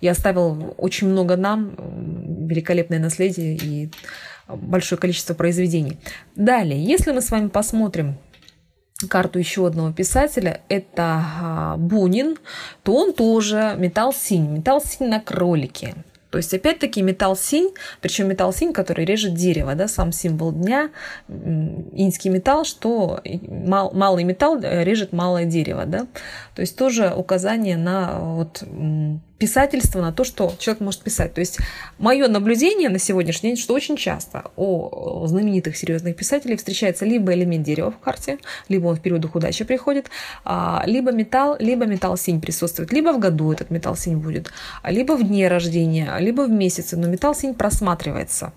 И 0.00 0.06
оставил 0.06 0.74
очень 0.76 1.08
много 1.08 1.36
нам, 1.36 1.74
великолепное 2.46 2.98
наследие 2.98 3.56
и 3.56 3.90
большое 4.46 5.00
количество 5.00 5.34
произведений. 5.34 5.98
Далее, 6.36 6.82
если 6.84 7.12
мы 7.12 7.22
с 7.22 7.30
вами 7.30 7.48
посмотрим 7.48 8.18
карту 9.06 9.38
еще 9.38 9.66
одного 9.66 9.92
писателя, 9.92 10.60
это 10.68 11.22
а, 11.40 11.76
Бунин, 11.76 12.36
то 12.82 12.94
он 12.94 13.12
тоже 13.12 13.74
металл 13.78 14.12
синь, 14.12 14.50
металл 14.50 14.80
синь 14.80 15.08
на 15.08 15.20
кролике. 15.20 15.94
То 16.30 16.36
есть, 16.36 16.52
опять-таки, 16.52 17.00
металл 17.00 17.36
синь, 17.36 17.70
причем 18.02 18.28
металл 18.28 18.52
синь, 18.52 18.72
который 18.74 19.06
режет 19.06 19.34
дерево, 19.34 19.74
да, 19.74 19.88
сам 19.88 20.12
символ 20.12 20.52
дня, 20.52 20.90
инский 21.28 22.30
металл, 22.30 22.64
что 22.64 23.22
мал, 23.24 23.92
малый 23.94 24.24
металл 24.24 24.60
э, 24.60 24.84
режет 24.84 25.12
малое 25.12 25.46
дерево, 25.46 25.86
да. 25.86 26.06
То 26.54 26.60
есть, 26.60 26.76
тоже 26.76 27.14
указание 27.16 27.78
на 27.78 28.18
вот, 28.18 28.62
писательство, 29.38 30.00
на 30.00 30.12
то, 30.12 30.24
что 30.24 30.52
человек 30.58 30.80
может 30.80 31.02
писать. 31.02 31.34
То 31.34 31.40
есть, 31.40 31.58
мое 31.98 32.28
наблюдение 32.28 32.88
на 32.88 32.98
сегодняшний 32.98 33.50
день, 33.50 33.56
что 33.56 33.74
очень 33.74 33.96
часто 33.96 34.50
у 34.56 35.26
знаменитых 35.26 35.76
серьезных 35.76 36.16
писателей 36.16 36.56
встречается 36.56 37.04
либо 37.04 37.32
элемент 37.32 37.64
дерева 37.64 37.90
в 37.90 37.98
карте, 37.98 38.38
либо 38.68 38.86
он 38.86 38.96
в 38.96 39.00
периодах 39.00 39.34
удачи 39.34 39.64
приходит, 39.64 40.10
а, 40.44 40.82
либо 40.86 41.12
металл, 41.12 41.56
либо 41.58 41.86
металл 41.86 42.16
синь 42.16 42.40
присутствует, 42.40 42.92
либо 42.92 43.12
в 43.12 43.18
году 43.18 43.52
этот 43.52 43.70
металл 43.70 43.96
синь 43.96 44.16
будет, 44.16 44.50
либо 44.84 45.12
в 45.16 45.26
дне 45.26 45.48
рождения, 45.48 46.16
либо 46.18 46.42
в 46.42 46.50
месяце, 46.50 46.96
но 46.96 47.08
металл 47.08 47.34
синь 47.34 47.54
просматривается. 47.54 48.52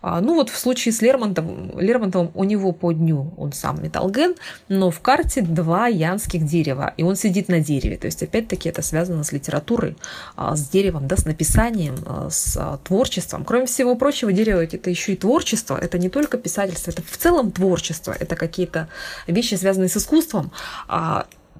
А, 0.00 0.20
ну 0.20 0.34
вот 0.34 0.48
в 0.48 0.56
случае 0.56 0.92
с 0.92 1.02
Лермонтовым, 1.02 1.78
Лермонтовым 1.78 2.30
у 2.34 2.44
него 2.44 2.72
по 2.72 2.92
дню 2.92 3.34
он 3.36 3.52
сам 3.52 3.82
металлген, 3.82 4.36
но 4.68 4.90
в 4.90 5.00
карте 5.00 5.42
два 5.42 5.88
янских 5.88 6.44
дерева, 6.46 6.94
и 6.96 7.02
он 7.02 7.16
сидит 7.16 7.48
на 7.48 7.60
дереве. 7.60 7.96
То 7.96 8.06
есть 8.06 8.22
опять-таки 8.22 8.68
это 8.68 8.82
связано 8.82 9.24
с 9.24 9.32
литературой, 9.32 9.96
а, 10.36 10.54
с 10.54 10.68
деревом, 10.68 11.08
да, 11.08 11.16
с 11.16 11.24
написанием, 11.24 11.96
а, 12.06 12.28
с 12.30 12.78
творчеством. 12.84 13.44
Кроме 13.44 13.66
всего 13.66 13.96
прочего, 13.96 14.32
дерево 14.32 14.64
это 14.64 14.88
еще 14.88 15.14
и 15.14 15.16
творчество, 15.16 15.76
это 15.76 15.98
не 15.98 16.08
только 16.08 16.38
писательство, 16.38 16.92
это 16.92 17.02
в 17.02 17.16
целом 17.16 17.50
творчество, 17.50 18.14
это 18.18 18.36
какие-то 18.36 18.88
вещи, 19.26 19.54
связанные 19.54 19.88
с 19.88 19.96
искусством. 19.96 20.52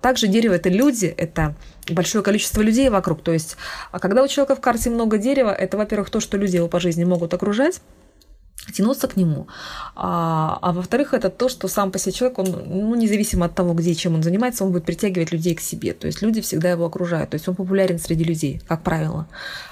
Также 0.00 0.28
дерево 0.28 0.54
это 0.54 0.68
люди, 0.68 1.06
это 1.06 1.56
большое 1.90 2.22
количество 2.22 2.62
людей 2.62 2.88
вокруг. 2.88 3.22
То 3.22 3.32
есть, 3.32 3.56
когда 3.90 4.22
у 4.22 4.28
человека 4.28 4.54
в 4.54 4.60
карте 4.60 4.90
много 4.90 5.18
дерева, 5.18 5.50
это, 5.50 5.76
во-первых, 5.76 6.10
то, 6.10 6.20
что 6.20 6.36
люди 6.36 6.56
его 6.56 6.68
по 6.68 6.78
жизни 6.78 7.02
могут 7.04 7.34
окружать, 7.34 7.80
тянуться 8.72 9.08
к 9.08 9.16
нему. 9.16 9.46
А, 9.94 10.58
а 10.62 10.72
во-вторых, 10.72 11.14
это 11.14 11.30
то, 11.30 11.48
что 11.48 11.68
сам 11.68 11.90
по 11.90 11.98
себе 11.98 12.12
человек, 12.12 12.38
он, 12.38 12.46
ну, 12.66 12.94
независимо 12.94 13.46
от 13.46 13.54
того, 13.54 13.74
где 13.74 13.92
и 13.92 13.96
чем 13.96 14.14
он 14.14 14.22
занимается, 14.22 14.64
он 14.64 14.72
будет 14.72 14.84
притягивать 14.84 15.32
людей 15.32 15.54
к 15.54 15.60
себе. 15.60 15.92
То 15.92 16.06
есть 16.06 16.22
люди 16.22 16.40
всегда 16.40 16.70
его 16.70 16.84
окружают. 16.84 17.30
То 17.30 17.34
есть 17.34 17.48
он 17.48 17.54
популярен 17.54 17.98
среди 17.98 18.24
людей, 18.24 18.60
как 18.68 18.82
правило. 18.82 19.26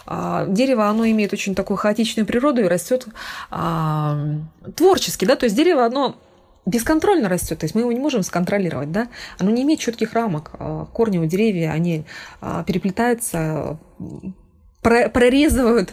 А, 0.06 0.46
дерево, 0.46 0.88
оно 0.88 1.06
имеет 1.06 1.32
очень 1.32 1.54
такую 1.54 1.76
хаотичную 1.76 2.26
природу 2.26 2.62
и 2.62 2.64
растет 2.64 3.06
а, 3.50 4.18
творчески, 4.74 5.24
да, 5.24 5.36
то 5.36 5.44
есть 5.44 5.56
дерево, 5.56 5.84
оно 5.84 6.16
бесконтрольно 6.66 7.28
растет, 7.28 7.58
то 7.60 7.64
есть 7.64 7.74
мы 7.74 7.82
его 7.82 7.92
не 7.92 8.00
можем 8.00 8.22
сконтролировать, 8.22 8.90
да, 8.90 9.08
оно 9.38 9.50
не 9.50 9.62
имеет 9.62 9.80
четких 9.80 10.12
рамок. 10.12 10.50
А, 10.58 10.86
корни 10.86 11.18
у 11.18 11.24
деревья, 11.24 11.70
они 11.70 12.04
а, 12.40 12.64
переплетаются 12.64 13.78
прорезывают, 14.86 15.92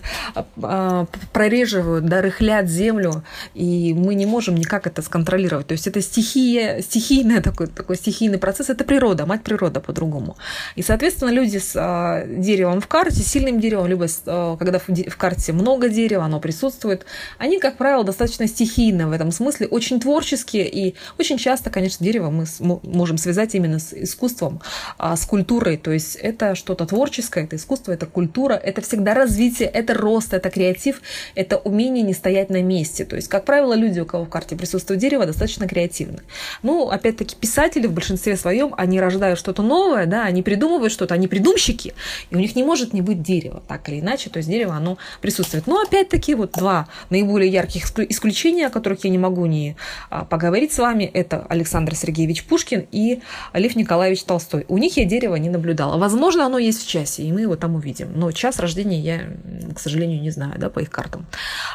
а, 0.61 1.07
прореживают, 1.31 2.05
да, 2.05 2.21
землю, 2.65 3.23
и 3.55 3.93
мы 3.93 4.13
не 4.13 4.25
можем 4.25 4.55
никак 4.55 4.85
это 4.85 5.01
сконтролировать. 5.01 5.67
То 5.67 5.71
есть 5.71 5.87
это 5.87 5.99
стихия, 6.01 6.81
стихийный 6.81 7.41
такой, 7.41 7.67
такой 7.67 7.95
стихийный 7.95 8.37
процесс, 8.37 8.69
это 8.69 8.83
природа, 8.83 9.25
мать 9.25 9.41
природа 9.41 9.79
по-другому. 9.79 10.37
И, 10.75 10.83
соответственно, 10.83 11.31
люди 11.31 11.57
с 11.57 11.73
а, 11.75 12.23
деревом 12.27 12.81
в 12.81 12.87
карте, 12.87 13.23
сильным 13.23 13.59
деревом, 13.59 13.87
либо 13.87 14.05
а, 14.27 14.57
когда 14.57 14.79
в 14.79 15.17
карте 15.17 15.53
много 15.53 15.89
дерева, 15.89 16.25
оно 16.25 16.39
присутствует, 16.39 17.05
они, 17.39 17.59
как 17.59 17.77
правило, 17.77 18.03
достаточно 18.03 18.47
стихийны 18.47 19.07
в 19.07 19.11
этом 19.11 19.31
смысле, 19.31 19.67
очень 19.67 19.99
творческие, 19.99 20.69
и 20.69 20.95
очень 21.17 21.37
часто, 21.37 21.71
конечно, 21.71 22.05
дерево 22.05 22.29
мы 22.29 22.45
можем 22.83 23.17
связать 23.17 23.55
именно 23.55 23.79
с 23.79 23.93
искусством, 23.93 24.61
с 24.99 25.25
культурой, 25.25 25.77
то 25.77 25.91
есть 25.91 26.15
это 26.15 26.53
что-то 26.55 26.85
творческое, 26.85 27.45
это 27.45 27.55
искусство, 27.55 27.91
это 27.91 28.05
культура, 28.05 28.53
это 28.53 28.82
всегда 28.83 29.13
развитие, 29.13 29.67
это 29.67 29.93
рост, 29.93 30.33
это 30.33 30.49
креатив, 30.49 31.01
это 31.35 31.57
умение 31.57 32.03
не 32.03 32.13
стоять 32.13 32.49
на 32.49 32.61
месте. 32.61 33.05
То 33.05 33.15
есть, 33.15 33.27
как 33.27 33.45
правило, 33.45 33.73
люди, 33.73 33.99
у 33.99 34.05
кого 34.05 34.25
в 34.25 34.29
карте 34.29 34.55
присутствует 34.55 34.99
дерево, 34.99 35.25
достаточно 35.25 35.67
креативны. 35.67 36.19
Ну, 36.61 36.89
опять-таки, 36.89 37.35
писатели 37.35 37.87
в 37.87 37.93
большинстве 37.93 38.37
своем, 38.37 38.73
они 38.77 38.99
рождают 38.99 39.39
что-то 39.39 39.61
новое, 39.61 40.05
да, 40.05 40.23
они 40.23 40.43
придумывают 40.43 40.91
что-то, 40.91 41.13
они 41.13 41.27
придумщики, 41.27 41.93
и 42.29 42.35
у 42.35 42.39
них 42.39 42.55
не 42.55 42.63
может 42.63 42.93
не 42.93 43.01
быть 43.01 43.21
дерева, 43.21 43.63
так 43.67 43.87
или 43.89 43.99
иначе, 43.99 44.29
то 44.29 44.37
есть 44.37 44.49
дерево, 44.49 44.75
оно 44.75 44.97
присутствует. 45.21 45.67
Но 45.67 45.81
опять-таки, 45.81 46.35
вот 46.35 46.51
два 46.51 46.87
наиболее 47.09 47.51
ярких 47.51 47.85
исключения, 48.09 48.67
о 48.67 48.69
которых 48.69 49.03
я 49.03 49.09
не 49.09 49.17
могу 49.17 49.45
не 49.45 49.75
а, 50.09 50.25
поговорить 50.25 50.73
с 50.73 50.79
вами, 50.79 51.03
это 51.03 51.45
Александр 51.49 51.95
Сергеевич 51.95 52.45
Пушкин 52.45 52.87
и 52.91 53.21
Лев 53.53 53.75
Николаевич 53.75 54.23
Толстой. 54.23 54.65
У 54.67 54.77
них 54.77 54.97
я 54.97 55.05
дерево 55.05 55.35
не 55.35 55.49
наблюдала. 55.49 55.97
Возможно, 55.97 56.45
оно 56.45 56.57
есть 56.57 56.83
в 56.83 56.87
часе, 56.87 57.23
и 57.23 57.31
мы 57.31 57.41
его 57.41 57.55
там 57.55 57.75
увидим. 57.75 58.11
Но 58.15 58.31
час 58.31 58.59
рождения 58.59 58.72
рождения 58.73 58.99
я, 58.99 59.73
к 59.73 59.79
сожалению, 59.79 60.21
не 60.21 60.31
знаю, 60.31 60.53
да, 60.57 60.69
по 60.69 60.79
их 60.79 60.89
картам. 60.89 61.25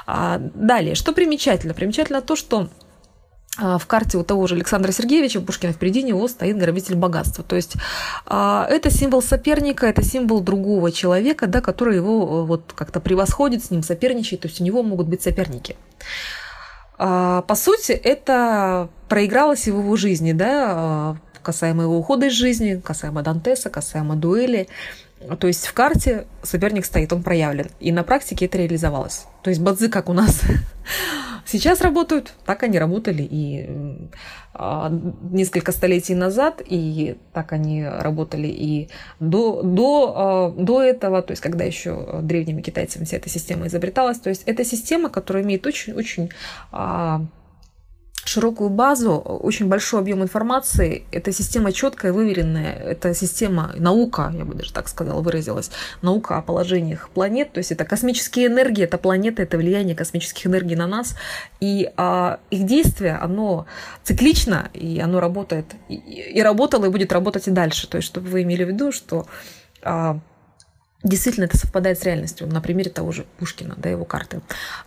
А, 0.07 0.39
далее, 0.39 0.95
что 0.95 1.13
примечательно? 1.13 1.75
Примечательно 1.75 2.21
то, 2.21 2.37
что 2.37 2.69
а, 3.57 3.79
в 3.79 3.87
карте 3.87 4.19
у 4.19 4.25
того 4.25 4.47
же 4.47 4.57
Александра 4.57 4.91
Сергеевича 4.91 5.41
Пушкина 5.41 5.73
впереди 5.73 6.03
него 6.03 6.27
стоит 6.29 6.59
грабитель 6.59 6.97
богатства. 6.97 7.45
То 7.45 7.57
есть 7.57 7.77
а, 8.27 8.67
это 8.69 8.91
символ 8.91 9.23
соперника, 9.23 9.87
это 9.87 10.03
символ 10.03 10.41
другого 10.41 10.91
человека, 10.91 11.47
да, 11.47 11.61
который 11.61 11.97
его 11.97 12.45
вот 12.45 12.73
как-то 12.75 13.01
превосходит, 13.01 13.65
с 13.65 13.71
ним 13.71 13.83
соперничает, 13.83 14.43
то 14.43 14.49
есть 14.49 14.61
у 14.61 14.65
него 14.65 14.83
могут 14.83 15.07
быть 15.07 15.23
соперники. 15.23 15.77
По 16.97 17.55
сути, 17.55 17.93
это 17.93 18.89
проигралось 19.09 19.63
в 19.63 19.69
его 19.69 19.95
жизни, 19.95 20.33
да, 20.33 21.17
касаемо 21.45 21.85
его 21.85 21.97
ухода 21.97 22.27
из 22.27 22.33
жизни, 22.33 22.83
касаемо 22.85 23.23
Дантеса, 23.23 23.71
касаемо 23.71 24.17
дуэли. 24.17 24.67
То 25.41 25.47
есть 25.47 25.67
в 25.67 25.73
карте 25.73 26.27
соперник 26.43 26.85
стоит, 26.85 27.13
он 27.13 27.23
проявлен. 27.23 27.67
И 27.81 27.93
на 27.93 28.03
практике 28.05 28.47
это 28.47 28.59
реализовалось. 28.59 29.27
То 29.43 29.51
есть 29.51 29.61
бадзы, 29.61 29.89
как 29.89 30.09
у 30.09 30.13
нас 30.13 30.43
сейчас 31.47 31.81
работают, 31.81 32.35
так 32.45 32.63
они 32.63 32.79
работали 32.79 33.27
и 33.29 33.69
а, 34.55 34.91
несколько 35.31 35.73
столетий 35.73 36.15
назад, 36.15 36.63
и 36.65 37.17
так 37.33 37.53
они 37.53 37.85
работали 37.85 38.47
и 38.49 38.89
до, 39.21 39.63
до, 39.63 40.13
а, 40.17 40.51
до 40.51 40.83
этого, 40.83 41.23
то 41.23 41.33
есть 41.33 41.43
когда 41.43 41.65
еще 41.65 42.21
древними 42.23 42.63
китайцами 42.63 43.05
вся 43.05 43.17
эта 43.17 43.29
система 43.29 43.67
изобреталась. 43.67 44.19
То 44.21 44.31
есть 44.31 44.43
это 44.47 44.65
система, 44.65 45.09
которая 45.09 45.43
имеет 45.43 45.67
очень-очень 45.67 46.31
широкую 48.29 48.71
базу, 48.71 49.17
очень 49.17 49.69
большой 49.69 50.01
объем 50.01 50.23
информации. 50.23 51.05
Это 51.11 51.33
система 51.33 51.73
четкая, 51.73 52.13
выверенная. 52.13 52.75
Это 52.75 53.15
система 53.15 53.73
наука, 53.77 54.33
я 54.37 54.45
бы 54.45 54.55
даже 54.55 54.73
так 54.73 54.89
сказала, 54.89 55.21
выразилась. 55.21 55.71
Наука 56.03 56.37
о 56.37 56.43
положениях 56.43 57.09
планет. 57.11 57.53
То 57.53 57.59
есть 57.59 57.73
это 57.73 57.85
космические 57.85 58.47
энергии, 58.47 58.85
это 58.85 58.99
планеты, 58.99 59.43
это 59.43 59.57
влияние 59.57 59.97
космических 59.97 60.47
энергий 60.47 60.77
на 60.77 60.87
нас. 60.87 61.17
И 61.61 61.91
а, 61.97 62.39
их 62.51 62.67
действие, 62.67 63.17
оно 63.17 63.67
циклично, 64.05 64.69
и 64.75 65.01
оно 65.01 65.21
работает, 65.21 65.65
и, 65.89 65.95
и 65.95 66.43
работало, 66.43 66.87
и 66.87 66.91
будет 66.91 67.13
работать 67.13 67.49
и 67.49 67.51
дальше. 67.51 67.89
То 67.89 67.97
есть, 67.97 68.07
чтобы 68.07 68.29
вы 68.29 68.43
имели 68.43 68.65
в 68.65 68.69
виду, 68.69 68.93
что 68.93 69.27
а, 69.83 70.19
Действительно, 71.05 71.45
это 71.45 71.57
совпадает 71.57 72.01
с 72.01 72.03
реальностью, 72.03 72.49
на 72.49 72.61
примере 72.61 72.91
того 72.91 73.13
же 73.13 73.25
Пушкина, 73.39 73.77
да, 73.77 73.89
его 73.89 74.05
карты. 74.05 74.41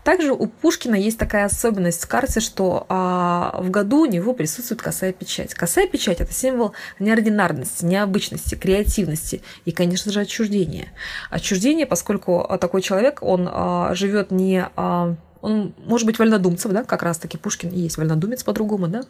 Также 0.04 0.34
у 0.34 0.46
Пушкина 0.46 0.96
есть 0.96 1.18
такая 1.18 1.46
особенность 1.46 2.04
в 2.04 2.08
карте, 2.10 2.42
что 2.42 2.86
а, 2.90 3.58
в 3.62 3.70
году 3.70 4.02
у 4.02 4.06
него 4.06 4.34
присутствует 4.34 4.82
косая 4.82 5.14
печать. 5.14 5.54
Косая 5.54 5.88
печать– 5.88 6.20
это 6.20 6.34
символ 6.34 6.74
неординарности, 7.00 7.86
необычности, 7.86 8.56
креативности 8.56 9.42
и, 9.64 9.72
конечно 9.72 10.12
же, 10.12 10.20
отчуждения. 10.20 10.90
Отчуждение, 11.30 11.86
поскольку 11.86 12.46
такой 12.60 12.82
человек, 12.82 13.20
он 13.24 13.48
а, 13.50 13.96
живет 13.96 14.32
не… 14.32 14.68
А, 14.76 15.16
он 15.42 15.74
может 15.78 16.06
быть 16.06 16.20
вольнодумцем, 16.20 16.74
да, 16.74 16.84
как 16.84 17.04
раз-таки 17.04 17.38
Пушкин 17.38 17.70
и 17.70 17.80
есть 17.80 17.96
вольнодумец 17.96 18.44
по-другому, 18.44 18.90
да, 18.90 19.04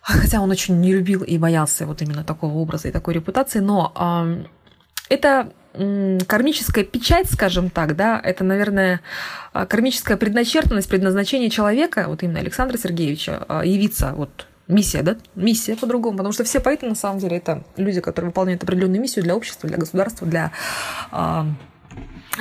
хотя 0.00 0.40
он 0.40 0.50
очень 0.50 0.80
не 0.80 0.92
любил 0.92 1.22
и 1.22 1.36
боялся 1.36 1.84
вот 1.84 2.00
именно 2.00 2.24
такого 2.24 2.54
образа 2.54 2.88
и 2.88 2.92
такой 2.92 3.12
репутации, 3.12 3.58
но 3.58 3.92
а, 3.94 4.42
это 5.12 5.52
кармическая 6.26 6.84
печать, 6.84 7.30
скажем 7.30 7.70
так, 7.70 7.96
да, 7.96 8.20
это, 8.22 8.44
наверное, 8.44 9.00
а, 9.54 9.64
кармическая 9.64 10.18
предначертанность, 10.18 10.88
предназначение 10.88 11.48
человека, 11.48 12.04
вот 12.08 12.22
именно 12.22 12.40
Александра 12.40 12.76
Сергеевича, 12.76 13.44
а, 13.48 13.64
явиться 13.64 14.12
вот 14.14 14.46
миссия, 14.68 15.02
да? 15.02 15.16
Миссия 15.34 15.74
по-другому, 15.76 16.18
потому 16.18 16.32
что 16.32 16.44
все 16.44 16.60
поэты, 16.60 16.86
на 16.86 16.94
самом 16.94 17.20
деле, 17.20 17.38
это 17.38 17.64
люди, 17.78 18.00
которые 18.00 18.28
выполняют 18.28 18.62
определенную 18.62 19.00
миссию 19.00 19.22
для 19.22 19.34
общества, 19.34 19.66
для 19.66 19.78
государства, 19.78 20.26
для 20.26 20.52
а, 21.10 21.46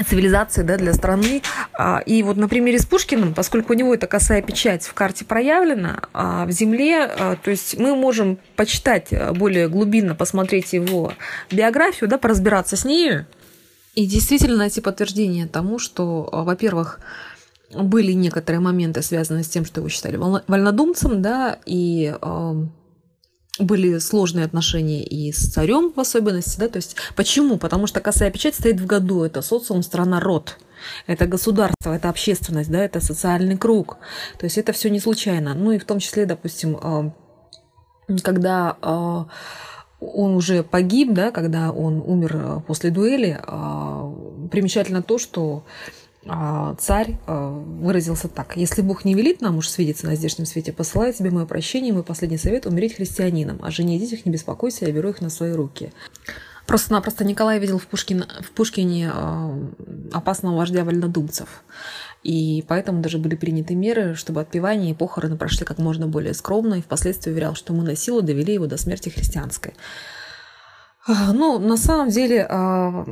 цивилизации, 0.07 0.63
да, 0.63 0.77
для 0.77 0.93
страны. 0.93 1.41
А, 1.73 2.01
и 2.05 2.23
вот 2.23 2.37
на 2.37 2.47
примере 2.47 2.79
с 2.79 2.85
Пушкиным, 2.85 3.33
поскольку 3.33 3.73
у 3.73 3.75
него 3.75 3.93
эта 3.93 4.07
косая 4.07 4.41
печать 4.41 4.85
в 4.85 4.93
карте 4.93 5.25
проявлена, 5.25 6.03
а 6.13 6.45
в 6.45 6.51
земле, 6.51 7.03
а, 7.05 7.35
то 7.35 7.51
есть 7.51 7.77
мы 7.77 7.95
можем 7.95 8.37
почитать 8.55 9.09
более 9.33 9.67
глубинно, 9.67 10.15
посмотреть 10.15 10.73
его 10.73 11.13
биографию, 11.51 12.09
да, 12.09 12.17
поразбираться 12.17 12.75
с 12.77 12.85
нею, 12.85 13.25
и 13.93 14.05
действительно 14.05 14.57
найти 14.57 14.79
подтверждение 14.79 15.47
тому, 15.47 15.77
что, 15.77 16.29
во-первых, 16.31 16.99
были 17.73 18.13
некоторые 18.13 18.59
моменты, 18.59 19.01
связанные 19.01 19.43
с 19.43 19.49
тем, 19.49 19.65
что 19.65 19.81
его 19.81 19.89
считали 19.89 20.17
вольнодумцем, 20.17 21.21
да, 21.21 21.59
и 21.65 22.13
э, 22.21 22.65
были 23.61 23.99
сложные 23.99 24.45
отношения 24.45 25.03
и 25.03 25.31
с 25.31 25.51
царем 25.51 25.91
в 25.95 25.99
особенности, 25.99 26.59
да, 26.59 26.67
то 26.67 26.77
есть 26.77 26.95
почему? 27.15 27.57
Потому 27.57 27.87
что 27.87 27.99
косая 27.99 28.31
печать 28.31 28.55
стоит 28.55 28.79
в 28.79 28.85
году, 28.85 29.23
это 29.23 29.41
социум, 29.41 29.83
страна, 29.83 30.19
род, 30.19 30.57
это 31.07 31.27
государство, 31.27 31.93
это 31.93 32.09
общественность, 32.09 32.71
да, 32.71 32.83
это 32.83 32.99
социальный 32.99 33.57
круг, 33.57 33.97
то 34.37 34.45
есть 34.45 34.57
это 34.57 34.73
все 34.73 34.89
не 34.89 34.99
случайно, 34.99 35.53
ну 35.53 35.71
и 35.71 35.79
в 35.79 35.85
том 35.85 35.99
числе, 35.99 36.25
допустим, 36.25 36.77
э, 36.81 37.11
когда 38.23 38.77
э, 38.81 39.23
он 40.01 40.35
уже 40.35 40.63
погиб, 40.63 41.13
да, 41.13 41.31
когда 41.31 41.71
он 41.71 42.01
умер 42.05 42.63
после 42.65 42.89
дуэли, 42.89 43.39
примечательно 44.49 45.03
то, 45.03 45.19
что 45.19 45.63
а, 45.63 46.00
царь 46.79 47.17
а, 47.25 47.49
выразился 47.49 48.27
так. 48.27 48.55
«Если 48.55 48.81
Бог 48.81 49.05
не 49.05 49.15
велит 49.15 49.41
нам 49.41 49.57
уж 49.57 49.67
свидеться 49.67 50.05
на 50.05 50.15
здешнем 50.15 50.45
свете, 50.45 50.71
посылаю 50.71 51.13
тебе 51.13 51.31
мое 51.31 51.45
прощение 51.45 51.89
и 51.89 51.93
мой 51.93 52.03
последний 52.03 52.37
совет– 52.37 52.65
умереть 52.67 52.95
христианином. 52.95 53.59
А 53.63 53.71
жене 53.71 53.97
и 53.97 53.99
детях 53.99 54.25
не 54.25 54.31
беспокойся, 54.31 54.85
я 54.85 54.91
беру 54.91 55.09
их 55.09 55.21
на 55.21 55.29
свои 55.29 55.51
руки». 55.53 55.91
Просто-напросто 56.67 57.25
Николай 57.25 57.59
видел 57.59 57.79
в, 57.79 57.87
Пушкин, 57.87 58.25
в 58.41 58.51
Пушкине 58.51 59.11
а, 59.11 59.59
опасного 60.13 60.57
вождя 60.57 60.83
вольнодумцев. 60.83 61.63
И 62.23 62.63
поэтому 62.67 63.01
даже 63.01 63.17
были 63.17 63.35
приняты 63.35 63.73
меры, 63.73 64.15
чтобы 64.15 64.41
отпевание 64.41 64.91
и 64.91 64.93
похороны 64.93 65.37
прошли 65.37 65.65
как 65.65 65.79
можно 65.79 66.07
более 66.07 66.33
скромно, 66.33 66.75
и 66.75 66.81
впоследствии 66.81 67.31
уверял, 67.31 67.55
что 67.55 67.73
мы 67.73 67.83
на 67.83 67.95
силу 67.95 68.21
довели 68.21 68.53
его 68.53 68.67
до 68.67 68.77
смерти 68.77 69.09
христианской. 69.09 69.73
Ну, 71.07 71.57
на 71.57 71.77
самом 71.77 72.09
деле, 72.09 72.45
а, 72.47 73.05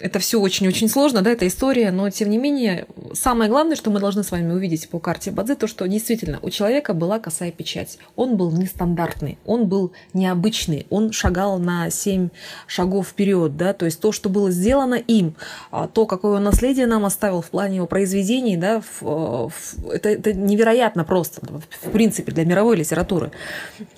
это 0.00 0.20
все 0.20 0.40
очень-очень 0.40 0.88
сложно, 0.88 1.20
да, 1.20 1.30
эта 1.30 1.48
история, 1.48 1.90
но 1.90 2.08
тем 2.10 2.30
не 2.30 2.38
менее, 2.38 2.86
самое 3.12 3.50
главное, 3.50 3.74
что 3.74 3.90
мы 3.90 3.98
должны 3.98 4.22
с 4.22 4.30
вами 4.30 4.52
увидеть 4.52 4.88
по 4.88 5.00
карте 5.00 5.32
Бадзе, 5.32 5.56
то, 5.56 5.66
что 5.66 5.88
действительно 5.88 6.38
у 6.42 6.50
человека 6.50 6.94
была 6.94 7.18
косая 7.18 7.50
печать. 7.50 7.98
Он 8.14 8.36
был 8.36 8.52
нестандартный, 8.52 9.38
он 9.44 9.66
был 9.66 9.90
необычный, 10.12 10.86
он 10.90 11.10
шагал 11.10 11.58
на 11.58 11.90
семь 11.90 12.28
шагов 12.68 13.08
вперед, 13.08 13.56
да, 13.56 13.72
то 13.72 13.84
есть 13.84 13.98
то, 13.98 14.12
что 14.12 14.28
было 14.28 14.52
сделано 14.52 14.94
им, 14.94 15.34
а, 15.72 15.88
то, 15.88 16.06
какое 16.06 16.36
он 16.36 16.44
наследие 16.44 16.86
нам 16.86 17.04
оставил 17.04 17.40
в 17.40 17.50
плане 17.50 17.76
его 17.76 17.86
произведений, 17.86 18.56
да, 18.56 18.80
в, 18.80 19.02
в, 19.48 19.90
это, 19.90 20.08
это 20.08 20.32
невероятно 20.32 21.02
просто, 21.02 21.40
в 21.82 21.90
принципе, 21.90 22.30
для 22.30 22.44
мировой 22.44 22.76
литературы. 22.76 23.32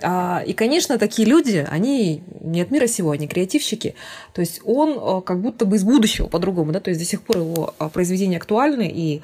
А, 0.01 0.43
и, 0.47 0.55
конечно, 0.55 0.97
такие 0.97 1.29
люди, 1.29 1.67
они 1.71 2.23
не 2.41 2.63
от 2.63 2.71
мира 2.71 2.87
сего, 2.87 3.15
они 3.27 3.29
креативщики. 3.29 3.95
То 4.33 4.41
есть 4.41 4.61
он 4.65 4.99
э, 4.99 5.23
как 5.23 5.41
будто 5.41 5.65
бы 5.65 5.77
из 5.77 5.85
будущего 5.85 6.29
по-другому, 6.29 6.73
да, 6.73 6.81
то 6.81 6.91
есть 6.91 7.01
до 7.01 7.07
сих 7.07 7.23
пор 7.23 7.39
его 7.39 7.75
э, 7.79 7.89
произведения 7.89 8.39
актуальны 8.39 8.91
и 8.93 9.23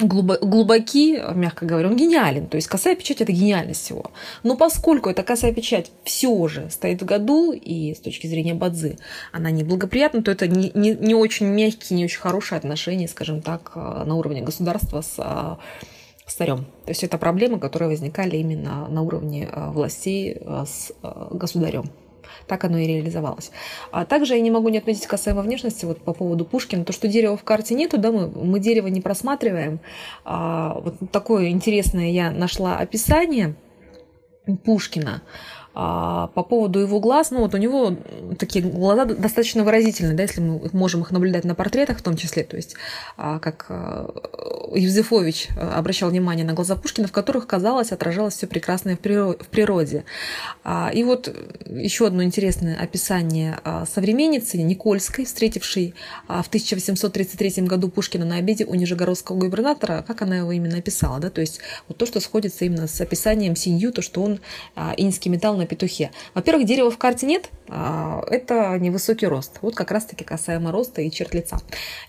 глубоки, 0.00 1.22
мягко 1.34 1.66
говоря, 1.66 1.88
он 1.88 1.96
гениален. 1.96 2.48
То 2.48 2.56
есть 2.56 2.66
косая 2.66 2.96
печать– 2.96 3.20
это 3.20 3.30
гениальность 3.30 3.84
всего. 3.84 4.10
Но 4.42 4.56
поскольку 4.56 5.08
эта 5.08 5.22
косая 5.22 5.54
печать 5.54 5.92
все 6.02 6.48
же 6.48 6.68
стоит 6.68 7.00
в 7.00 7.04
году, 7.04 7.52
и 7.52 7.94
с 7.94 8.00
точки 8.00 8.26
зрения 8.26 8.54
Бадзы 8.54 8.98
она 9.30 9.52
неблагоприятна, 9.52 10.24
то 10.24 10.32
это 10.32 10.48
не, 10.48 10.72
не, 10.74 10.96
не 10.96 11.14
очень 11.14 11.46
мягкие, 11.46 11.96
не 11.96 12.04
очень 12.06 12.18
хорошие 12.18 12.58
отношения, 12.58 13.06
скажем 13.06 13.40
так, 13.40 13.70
э, 13.76 14.04
на 14.04 14.16
уровне 14.16 14.42
государства 14.42 15.00
с 15.00 15.58
старем. 16.26 16.64
То 16.86 16.90
есть 16.90 17.04
это 17.04 17.18
проблемы, 17.18 17.60
которые 17.60 17.90
возникали 17.90 18.36
именно 18.38 18.88
на 18.88 19.02
уровне 19.02 19.48
властей 19.52 20.40
с 20.64 20.90
государем 21.30 21.90
так 22.46 22.64
оно 22.64 22.78
и 22.78 22.86
реализовалось. 22.86 23.50
А 23.90 24.04
также 24.04 24.34
я 24.34 24.40
не 24.40 24.50
могу 24.50 24.68
не 24.68 24.78
отметить 24.78 25.06
касаемо 25.06 25.42
внешности, 25.42 25.84
вот 25.84 26.00
по 26.00 26.12
поводу 26.12 26.44
Пушкина, 26.44 26.84
то, 26.84 26.92
что 26.92 27.08
дерева 27.08 27.36
в 27.36 27.44
карте 27.44 27.74
нету, 27.74 27.98
да, 27.98 28.12
мы, 28.12 28.28
мы 28.28 28.60
дерево 28.60 28.88
не 28.88 29.00
просматриваем. 29.00 29.80
А, 30.24 30.80
вот 30.80 30.96
такое 31.10 31.48
интересное 31.48 32.10
я 32.10 32.30
нашла 32.30 32.76
описание 32.76 33.56
Пушкина. 34.64 35.22
А, 35.76 36.28
по 36.28 36.44
поводу 36.44 36.78
его 36.78 37.00
глаз, 37.00 37.32
ну 37.32 37.40
вот 37.40 37.54
у 37.54 37.56
него 37.56 37.96
такие 38.38 38.64
глаза 38.64 39.06
достаточно 39.06 39.64
выразительные, 39.64 40.14
да, 40.14 40.22
если 40.22 40.40
мы 40.40 40.60
можем 40.72 41.02
их 41.02 41.10
наблюдать 41.10 41.44
на 41.44 41.56
портретах 41.56 41.98
в 41.98 42.02
том 42.02 42.16
числе, 42.16 42.44
то 42.44 42.54
есть 42.54 42.76
а, 43.16 43.40
как 43.40 43.66
а, 43.68 44.08
Евзефович 44.72 45.48
обращал 45.56 46.10
внимание 46.10 46.46
на 46.46 46.52
глаза 46.52 46.76
Пушкина, 46.76 47.08
в 47.08 47.12
которых, 47.12 47.48
казалось, 47.48 47.90
отражалось 47.90 48.34
все 48.34 48.46
прекрасное 48.46 48.96
в 48.96 48.98
природе. 48.98 50.04
И 50.94 51.04
вот 51.04 51.34
еще 51.66 52.06
одно 52.06 52.22
интересное 52.22 52.76
описание 52.76 53.58
современницы 53.92 54.58
Никольской, 54.58 55.24
встретившей 55.24 55.94
в 56.26 56.46
1833 56.48 57.64
году 57.66 57.88
Пушкина 57.88 58.24
на 58.24 58.36
обеде 58.36 58.64
у 58.64 58.74
нижегородского 58.74 59.36
губернатора, 59.36 60.04
как 60.06 60.22
она 60.22 60.38
его 60.38 60.52
именно 60.52 60.78
описала, 60.78 61.20
да, 61.20 61.30
то 61.30 61.40
есть 61.40 61.60
вот 61.88 61.98
то, 61.98 62.06
что 62.06 62.20
сходится 62.20 62.64
именно 62.64 62.88
с 62.88 63.00
описанием 63.00 63.56
Синью, 63.56 63.92
то, 63.92 64.02
что 64.02 64.22
он 64.22 64.40
инский 64.96 65.30
металл 65.30 65.56
на 65.64 65.66
петухе. 65.66 66.10
Во-первых, 66.34 66.66
дерева 66.66 66.90
в 66.90 66.98
карте 66.98 67.26
нет, 67.26 67.48
это 67.68 68.78
невысокий 68.78 69.26
рост. 69.26 69.58
Вот 69.62 69.74
как 69.74 69.90
раз-таки 69.90 70.24
касаемо 70.24 70.70
роста 70.70 71.00
и 71.00 71.10
черт 71.10 71.34
лица. 71.34 71.58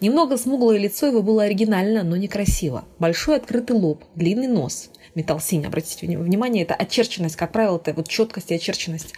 Немного 0.02 0.38
смуглое 0.38 0.78
лицо 0.78 1.08
его 1.08 1.22
было 1.22 1.44
оригинально, 1.44 2.04
но 2.04 2.16
некрасиво. 2.16 2.86
Большой 3.00 3.38
открытый 3.38 3.78
лоб, 3.78 4.04
длинный 4.16 4.48
нос, 4.48 4.90
металл 5.16 5.40
синий, 5.40 5.66
обратите 5.66 6.06
внимание, 6.06 6.64
это 6.64 6.76
очерченность, 6.76 7.38
как 7.38 7.54
правило, 7.54 7.78
это 7.78 7.94
вот 7.94 8.10
четкость 8.10 8.52
и 8.52 8.56
очерченность. 8.56 9.14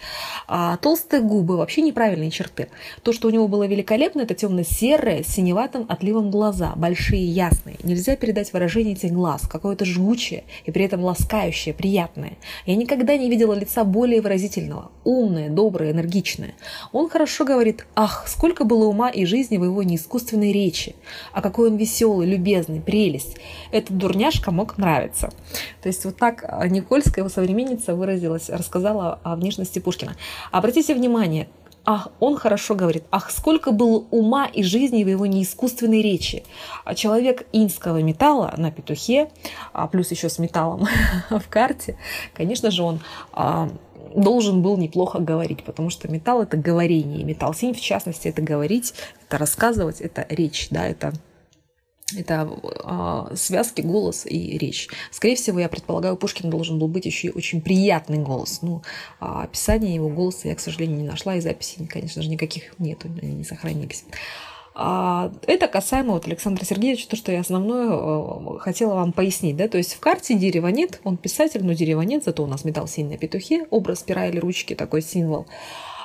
А 0.46 0.76
толстые 0.76 1.22
губы, 1.22 1.56
вообще 1.56 1.82
неправильные 1.82 2.30
черты. 2.30 2.68
То, 3.02 3.12
что 3.12 3.26
у 3.26 3.30
него 3.32 3.48
было 3.48 3.66
великолепно, 3.66 4.20
это 4.20 4.34
темно-серые, 4.34 5.24
синеватым 5.24 5.86
отливом 5.88 6.30
глаза, 6.30 6.74
большие, 6.76 7.24
ясные. 7.24 7.76
Нельзя 7.82 8.14
передать 8.14 8.52
выражение 8.52 8.94
этих 8.94 9.10
глаз, 9.10 9.48
какое-то 9.48 9.84
жгучее 9.84 10.44
и 10.64 10.70
при 10.70 10.84
этом 10.84 11.02
ласкающее, 11.02 11.74
приятное. 11.74 12.38
Я 12.64 12.76
никогда 12.76 13.16
не 13.16 13.28
видела 13.28 13.54
лица 13.54 13.82
более 13.82 14.20
выразительного, 14.20 14.92
умное, 15.02 15.48
доброе, 15.48 15.90
энергичное. 15.90 16.27
Он 16.92 17.08
хорошо 17.08 17.44
говорит, 17.44 17.86
ах, 17.96 18.28
сколько 18.28 18.64
было 18.64 18.86
ума 18.86 19.08
и 19.08 19.24
жизни 19.24 19.56
в 19.56 19.64
его 19.64 19.82
неискусственной 19.82 20.52
речи, 20.52 20.94
а 21.32 21.42
какой 21.42 21.70
он 21.70 21.76
веселый, 21.76 22.28
любезный, 22.28 22.80
прелесть. 22.80 23.36
Этот 23.72 23.98
дурняшка 23.98 24.52
мог 24.52 24.78
нравиться. 24.78 25.32
То 25.82 25.88
то 25.88 25.90
есть 25.90 26.04
вот 26.04 26.18
так 26.18 26.44
а, 26.46 26.68
Никольская, 26.68 27.22
его 27.22 27.30
современница, 27.30 27.94
выразилась, 27.94 28.50
рассказала 28.50 29.20
о 29.22 29.36
внешности 29.36 29.78
Пушкина. 29.78 30.16
Обратите 30.50 30.94
внимание, 30.94 31.48
ах, 31.86 32.08
он 32.20 32.36
хорошо 32.36 32.74
говорит, 32.74 33.04
ах, 33.10 33.30
сколько 33.30 33.72
было 33.72 34.04
ума 34.10 34.44
и 34.44 34.62
жизни 34.62 35.02
в 35.02 35.08
его 35.08 35.24
неискусственной 35.24 36.02
речи. 36.02 36.44
А 36.84 36.94
человек 36.94 37.46
инского 37.52 38.02
металла 38.02 38.52
на 38.58 38.70
петухе, 38.70 39.30
а 39.72 39.86
плюс 39.86 40.10
еще 40.10 40.28
с 40.28 40.38
металлом 40.38 40.86
в 41.30 41.48
карте, 41.48 41.96
конечно 42.34 42.70
же, 42.70 42.82
он 42.82 43.00
а, 43.32 43.70
должен 44.14 44.62
был 44.62 44.76
неплохо 44.76 45.18
говорить, 45.18 45.64
потому 45.64 45.90
что 45.90 46.08
металл 46.08 46.42
это 46.42 46.56
говорение, 46.56 47.24
металл 47.24 47.54
синь 47.54 47.74
в 47.74 47.80
частности 47.80 48.28
это 48.28 48.42
говорить, 48.42 48.94
это 49.26 49.38
рассказывать, 49.38 50.00
это 50.00 50.26
речь, 50.28 50.68
да, 50.70 50.86
это 50.86 51.12
это 52.16 52.48
э, 53.30 53.36
связки, 53.36 53.82
голос 53.82 54.24
и 54.24 54.56
речь. 54.56 54.88
Скорее 55.10 55.36
всего, 55.36 55.60
я 55.60 55.68
предполагаю, 55.68 56.16
Пушкин 56.16 56.48
должен 56.48 56.78
был 56.78 56.88
быть 56.88 57.04
еще 57.04 57.28
и 57.28 57.32
очень 57.32 57.60
приятный 57.60 58.18
голос. 58.18 58.62
Ну, 58.62 58.82
а 59.20 59.42
описания 59.42 59.94
его 59.94 60.08
голоса 60.08 60.48
я, 60.48 60.54
к 60.54 60.60
сожалению, 60.60 60.98
не 60.98 61.06
нашла, 61.06 61.36
и 61.36 61.40
записей, 61.40 61.86
конечно 61.86 62.22
же, 62.22 62.30
никаких 62.30 62.78
нету, 62.78 63.08
они 63.20 63.34
не 63.34 63.44
сохранились. 63.44 64.04
А, 64.80 65.32
это 65.48 65.66
касаемо 65.66 66.12
вот 66.12 66.28
Александра 66.28 66.64
Сергеевича, 66.64 67.08
то, 67.08 67.16
что 67.16 67.32
я 67.32 67.40
основное 67.40 67.88
э, 67.90 68.58
хотела 68.60 68.94
вам 68.94 69.12
пояснить. 69.12 69.56
Да? 69.56 69.66
То 69.66 69.76
есть 69.76 69.94
в 69.94 69.98
карте 69.98 70.34
дерева 70.34 70.68
нет, 70.68 71.00
он 71.02 71.16
писатель, 71.16 71.64
но 71.64 71.72
дерева 71.72 72.02
нет, 72.02 72.22
зато 72.22 72.44
у 72.44 72.46
нас 72.46 72.64
металл 72.64 72.86
синий 72.86 73.14
на 73.14 73.18
петухе, 73.18 73.66
образ 73.70 74.04
пера 74.04 74.28
или 74.28 74.38
ручки, 74.38 74.74
такой 74.74 75.02
символ. 75.02 75.48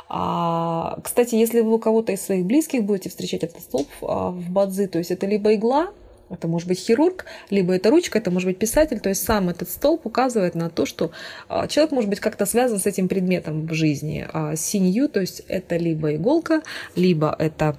А, 0.09 0.97
кстати, 1.03 1.35
если 1.35 1.61
вы 1.61 1.75
у 1.75 1.77
кого-то 1.77 2.13
из 2.13 2.23
своих 2.23 2.47
близких 2.47 2.83
будете 2.83 3.09
встречать 3.09 3.43
этот 3.43 3.61
столб 3.61 3.87
а, 4.01 4.31
в 4.31 4.49
бадзи, 4.49 4.87
то 4.87 4.97
есть 4.97 5.11
это 5.11 5.27
либо 5.27 5.53
игла, 5.53 5.89
это 6.31 6.47
может 6.47 6.67
быть 6.67 6.79
хирург, 6.79 7.25
либо 7.51 7.73
это 7.73 7.91
ручка, 7.91 8.17
это 8.17 8.31
может 8.31 8.49
быть 8.49 8.57
писатель. 8.57 8.99
То 8.99 9.09
есть 9.09 9.23
сам 9.23 9.49
этот 9.49 9.69
столб 9.69 10.05
указывает 10.05 10.55
на 10.55 10.71
то, 10.71 10.87
что 10.87 11.11
а, 11.47 11.67
человек 11.67 11.91
может 11.91 12.09
быть 12.09 12.19
как-то 12.19 12.47
связан 12.47 12.79
с 12.79 12.87
этим 12.87 13.07
предметом 13.07 13.67
в 13.67 13.73
жизни. 13.73 14.27
А 14.33 14.55
синью, 14.55 15.09
то 15.09 15.21
есть 15.21 15.43
это 15.47 15.77
либо 15.77 16.15
иголка, 16.15 16.63
либо 16.95 17.35
это 17.37 17.77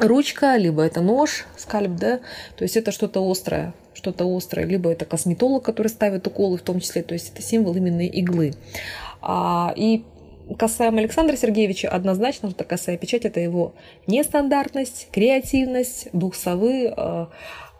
ручка, 0.00 0.56
либо 0.56 0.82
это 0.82 1.00
нож, 1.00 1.46
скальп, 1.56 1.92
да, 1.92 2.20
то 2.56 2.64
есть 2.64 2.76
это 2.76 2.92
что-то 2.92 3.28
острое, 3.28 3.74
что-то 3.94 4.24
острое, 4.34 4.66
либо 4.66 4.90
это 4.90 5.04
косметолог, 5.04 5.64
который 5.64 5.88
ставит 5.88 6.26
уколы 6.26 6.58
в 6.58 6.62
том 6.62 6.80
числе, 6.80 7.02
то 7.02 7.14
есть 7.14 7.32
это 7.32 7.42
символ 7.42 7.74
именно 7.74 8.06
иглы. 8.06 8.54
А, 9.20 9.72
и 9.76 10.04
касаемо 10.56 10.98
Александра 10.98 11.36
Сергеевича, 11.36 11.88
однозначно, 11.88 12.50
что 12.50 12.64
касая 12.64 12.96
печать, 12.96 13.24
это 13.24 13.40
его 13.40 13.74
нестандартность, 14.06 15.08
креативность, 15.12 16.08
дух 16.12 16.34
совы, 16.34 16.92
а, 16.96 17.28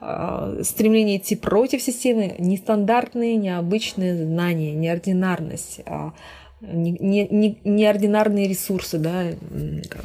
а, 0.00 0.59
стремление 0.62 1.18
идти 1.18 1.35
против 1.35 1.83
системы, 1.83 2.35
нестандартные, 2.38 3.37
необычные 3.37 4.16
знания, 4.16 4.72
неординарность, 4.72 5.81
а, 5.87 6.12
неординарные 6.61 8.42
не, 8.44 8.49
не 8.49 8.53
ресурсы, 8.53 8.99
да, 8.99 9.33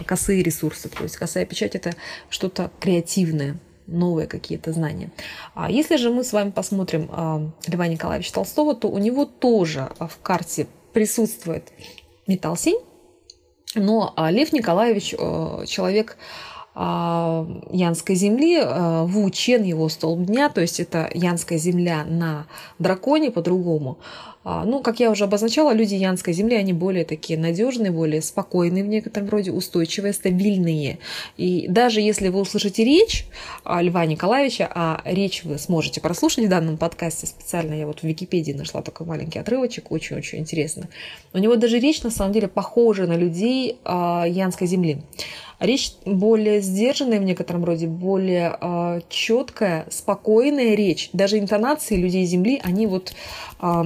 косые 0.05 0.43
ресурсы. 0.43 0.89
То 0.89 1.03
есть 1.03 1.17
косая 1.17 1.45
печать– 1.45 1.75
это 1.75 1.93
что-то 2.29 2.71
креативное, 2.79 3.57
новые 3.87 4.27
какие-то 4.27 4.71
знания. 4.71 5.11
А 5.55 5.71
если 5.71 5.97
же 5.97 6.09
мы 6.09 6.23
с 6.23 6.31
вами 6.31 6.51
посмотрим 6.51 7.53
Льва 7.67 7.87
Николаевича 7.87 8.33
Толстого, 8.33 8.75
то 8.75 8.87
у 8.87 8.97
него 8.97 9.25
тоже 9.25 9.89
в 9.99 10.17
карте 10.21 10.67
присутствует 10.93 11.71
металл 12.27 12.55
синь, 12.55 12.79
но 13.75 14.13
Лев 14.29 14.53
Николаевич 14.53 15.09
человек 15.09 16.17
янской 16.75 18.15
земли, 18.15 18.59
Ву 19.05 19.29
Чен 19.29 19.63
его 19.63 19.89
столб 19.89 20.25
дня, 20.25 20.49
то 20.49 20.61
есть 20.61 20.79
это 20.79 21.09
янская 21.13 21.59
земля 21.59 22.03
на 22.03 22.47
драконе 22.79 23.29
по-другому. 23.29 23.99
А, 24.45 24.65
ну, 24.65 24.81
как 24.81 24.99
я 24.99 25.09
уже 25.09 25.23
обозначала, 25.23 25.73
люди 25.73 25.95
Янской 25.95 26.33
земли, 26.33 26.55
они 26.55 26.73
более 26.73 27.05
такие 27.05 27.39
надежные, 27.39 27.91
более 27.91 28.21
спокойные 28.21 28.83
в 28.83 28.87
некотором 28.87 29.29
роде, 29.29 29.51
устойчивые, 29.51 30.13
стабильные. 30.13 30.99
И 31.37 31.65
даже 31.69 32.01
если 32.01 32.27
вы 32.27 32.41
услышите 32.41 32.83
речь 32.83 33.25
а, 33.63 33.81
Льва 33.81 34.05
Николаевича, 34.05 34.69
а 34.73 35.01
речь 35.05 35.43
вы 35.43 35.57
сможете 35.57 36.01
прослушать 36.01 36.45
в 36.45 36.49
данном 36.49 36.77
подкасте 36.77 37.25
специально, 37.25 37.73
я 37.73 37.87
вот 37.87 38.01
в 38.01 38.03
Википедии 38.03 38.51
нашла 38.51 38.81
такой 38.81 39.07
маленький 39.07 39.39
отрывочек, 39.39 39.91
очень-очень 39.91 40.39
интересно. 40.39 40.89
У 41.31 41.37
него 41.37 41.55
даже 41.55 41.79
речь 41.79 42.03
на 42.03 42.09
самом 42.09 42.33
деле 42.33 42.49
похожа 42.49 43.07
на 43.07 43.15
людей 43.15 43.77
а, 43.85 44.25
Янской 44.27 44.67
земли. 44.67 45.01
Речь 45.63 45.93
более 46.05 46.59
сдержанная 46.59 47.21
в 47.21 47.23
некотором 47.23 47.63
роде, 47.63 47.87
более 47.87 48.57
э, 48.59 48.99
четкая, 49.07 49.85
спокойная 49.89 50.75
речь. 50.75 51.09
Даже 51.13 51.39
интонации 51.39 51.95
людей 51.95 52.25
Земли, 52.25 52.59
они 52.61 52.85
вот 52.85 53.13
э, 53.61 53.83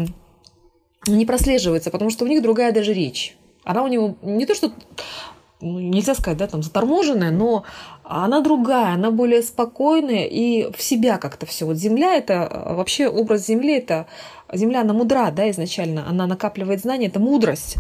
не 1.06 1.28
прослеживается, 1.28 1.92
потому 1.92 2.10
что 2.10 2.26
у 2.26 2.28
них 2.28 2.42
другая 2.42 2.72
даже 2.72 2.94
речь. 2.94 3.38
Она 3.64 3.84
у 3.84 3.88
него 3.88 4.16
не 4.24 4.48
то, 4.48 4.56
что 4.56 4.72
ну, 5.62 5.80
нельзя 5.80 6.16
сказать, 6.16 6.40
да, 6.40 6.48
там 6.48 6.64
заторможенная, 6.64 7.30
но 7.30 7.64
она 8.10 8.42
другая, 8.42 8.94
она 8.94 9.12
более 9.12 9.42
спокойная 9.42 10.26
и 10.26 10.72
в 10.72 10.82
себя 10.82 11.18
как-то 11.18 11.46
все. 11.46 11.66
Вот 11.66 11.78
земля 11.78 12.16
это 12.16 12.64
вообще 12.70 13.08
образ 13.08 13.46
земли 13.46 13.78
это 13.78 14.08
Земля, 14.54 14.82
она 14.82 14.94
мудра, 14.94 15.30
да, 15.32 15.50
изначально, 15.50 16.08
она 16.08 16.26
накапливает 16.26 16.80
знания, 16.80 17.08
это 17.08 17.20
мудрость. 17.20 17.78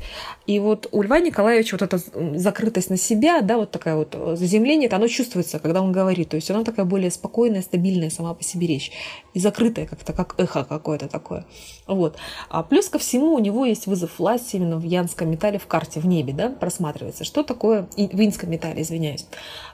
И 0.47 0.59
вот 0.59 0.89
у 0.91 1.01
Льва 1.01 1.19
Николаевича 1.19 1.77
вот 1.79 1.81
эта 1.81 2.37
закрытость 2.37 2.89
на 2.89 2.97
себя, 2.97 3.41
да, 3.41 3.57
вот 3.57 3.71
такая 3.71 3.95
вот 3.95 4.09
э, 4.13 4.35
заземление, 4.35 4.87
это 4.87 4.97
оно 4.97 5.07
чувствуется, 5.07 5.59
когда 5.59 5.81
он 5.81 5.93
говорит. 5.93 6.29
То 6.29 6.35
есть 6.35 6.51
она 6.51 6.65
такая 6.65 6.85
более 6.85 7.09
спокойная, 7.09 7.61
стабильная 7.61 8.09
сама 8.09 8.33
по 8.33 8.43
себе 8.43 8.67
речь. 8.67 8.91
И 9.33 9.39
закрытая 9.39 9.85
как-то, 9.85 10.11
как 10.11 10.35
эхо 10.37 10.65
какое-то 10.65 11.07
такое. 11.07 11.45
Вот. 11.85 12.17
А 12.49 12.63
плюс 12.63 12.89
ко 12.89 12.99
всему 12.99 13.33
у 13.33 13.39
него 13.39 13.65
есть 13.65 13.87
вызов 13.87 14.19
власти 14.19 14.57
именно 14.57 14.77
в 14.77 14.83
янском 14.83 15.31
металле 15.31 15.59
в 15.59 15.67
карте, 15.67 16.01
в 16.01 16.05
небе, 16.05 16.33
да, 16.33 16.49
просматривается. 16.49 17.23
Что 17.23 17.43
такое 17.43 17.87
в 17.95 18.21
инском 18.21 18.51
металле, 18.51 18.81
извиняюсь. 18.81 19.25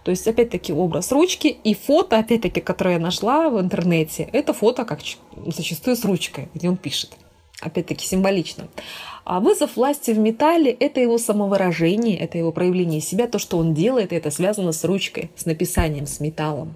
То 0.03 0.11
есть, 0.11 0.27
опять-таки, 0.43 0.73
образ 0.73 1.11
ручки 1.11 1.47
и 1.47 1.73
фото, 1.73 2.19
опять-таки, 2.19 2.61
которое 2.61 2.95
я 2.95 2.99
нашла 2.99 3.49
в 3.49 3.59
интернете, 3.59 4.29
это 4.33 4.53
фото 4.53 4.85
как 4.85 4.99
зачастую 5.47 5.95
с 5.95 6.05
ручкой, 6.05 6.49
где 6.53 6.69
он 6.69 6.77
пишет. 6.77 7.11
Опять-таки 7.61 8.05
символично. 8.05 8.67
А 9.23 9.39
вызов 9.39 9.77
власти 9.77 10.11
в 10.11 10.19
металле– 10.19 10.71
это 10.79 10.99
его 10.99 11.17
самовыражение, 11.17 12.17
это 12.17 12.37
его 12.37 12.51
проявление 12.51 12.99
себя, 12.99 13.27
то, 13.27 13.39
что 13.39 13.57
он 13.57 13.73
делает, 13.73 14.11
это 14.11 14.31
связано 14.31 14.73
с 14.73 14.83
ручкой, 14.83 15.31
с 15.35 15.45
написанием, 15.45 16.05
с 16.05 16.19
металлом. 16.19 16.75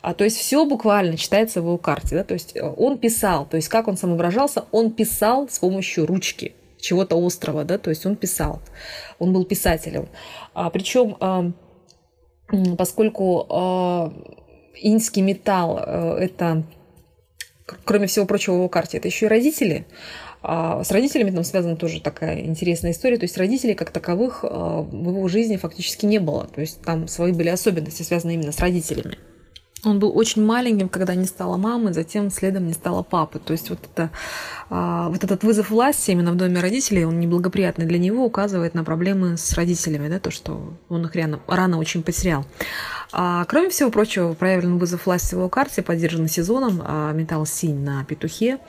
А, 0.00 0.14
то 0.14 0.24
есть 0.24 0.36
все 0.38 0.64
буквально 0.64 1.16
читается 1.16 1.60
в 1.60 1.66
его 1.66 1.78
карте. 1.78 2.16
Да? 2.16 2.24
То 2.24 2.34
есть 2.34 2.56
э, 2.56 2.62
он 2.62 2.98
писал, 2.98 3.46
то 3.46 3.56
есть 3.56 3.68
как 3.68 3.86
он 3.86 3.96
самовыражался, 3.96 4.64
он 4.72 4.90
писал 4.90 5.48
с 5.48 5.60
помощью 5.60 6.06
ручки 6.06 6.54
чего-то 6.80 7.16
острого, 7.24 7.62
да, 7.62 7.78
то 7.78 7.90
есть 7.90 8.04
он 8.04 8.16
писал, 8.16 8.60
он 9.20 9.32
был 9.32 9.44
писателем. 9.44 10.08
А, 10.52 10.68
причем, 10.68 11.16
поскольку 12.78 13.46
а, 13.48 14.12
инский 14.74 15.22
металл 15.22 15.78
а, 15.78 16.16
это 16.18 16.64
кроме 17.84 18.06
всего 18.06 18.26
прочего, 18.26 18.54
в 18.54 18.56
его 18.58 18.68
карте, 18.68 18.98
это 18.98 19.08
еще 19.08 19.26
и 19.26 19.28
родители. 19.28 19.86
А 20.44 20.82
с 20.82 20.90
родителями 20.90 21.30
там 21.30 21.44
связана 21.44 21.76
тоже 21.76 22.00
такая 22.00 22.40
интересная 22.40 22.90
история. 22.90 23.16
То 23.16 23.24
есть 23.24 23.38
родителей 23.38 23.74
как 23.74 23.90
таковых 23.90 24.40
а, 24.42 24.82
в 24.82 25.08
его 25.08 25.28
жизни 25.28 25.56
фактически 25.56 26.06
не 26.06 26.18
было. 26.18 26.46
То 26.48 26.60
есть 26.60 26.82
там 26.82 27.06
свои 27.08 27.32
были 27.32 27.48
особенности, 27.48 28.02
связанные 28.02 28.34
именно 28.36 28.52
с 28.52 28.58
родителями. 28.58 29.18
Он 29.84 29.98
был 29.98 30.16
очень 30.16 30.44
маленьким, 30.44 30.88
когда 30.88 31.16
не 31.16 31.24
стала 31.24 31.56
мамы, 31.56 31.92
затем 31.92 32.30
следом 32.30 32.66
не 32.66 32.72
стала 32.72 33.02
папы. 33.02 33.40
То 33.40 33.52
есть 33.52 33.68
вот, 33.68 33.80
это, 33.82 34.10
а, 34.70 35.08
вот 35.08 35.24
этот 35.24 35.42
вызов 35.42 35.70
власти 35.70 36.12
именно 36.12 36.30
в 36.30 36.36
доме 36.36 36.60
родителей, 36.60 37.04
он 37.04 37.18
неблагоприятный 37.18 37.86
для 37.86 37.98
него, 37.98 38.24
указывает 38.24 38.74
на 38.74 38.84
проблемы 38.84 39.36
с 39.36 39.52
родителями, 39.54 40.08
да, 40.08 40.20
то, 40.20 40.30
что 40.30 40.74
он 40.88 41.04
их 41.06 41.14
рано, 41.16 41.40
рано 41.48 41.78
очень 41.78 42.04
потерял. 42.04 42.44
А, 43.10 43.44
кроме 43.46 43.70
всего 43.70 43.90
прочего, 43.90 44.34
проявлен 44.34 44.78
вызов 44.78 45.06
власти 45.06 45.34
в 45.34 45.38
его 45.38 45.48
карте, 45.48 45.82
поддержанный 45.82 46.28
сезоном 46.28 46.80
а, 46.84 47.12
металл 47.12 47.44
синь 47.44 47.80
на 47.80 48.04
петухе 48.04 48.60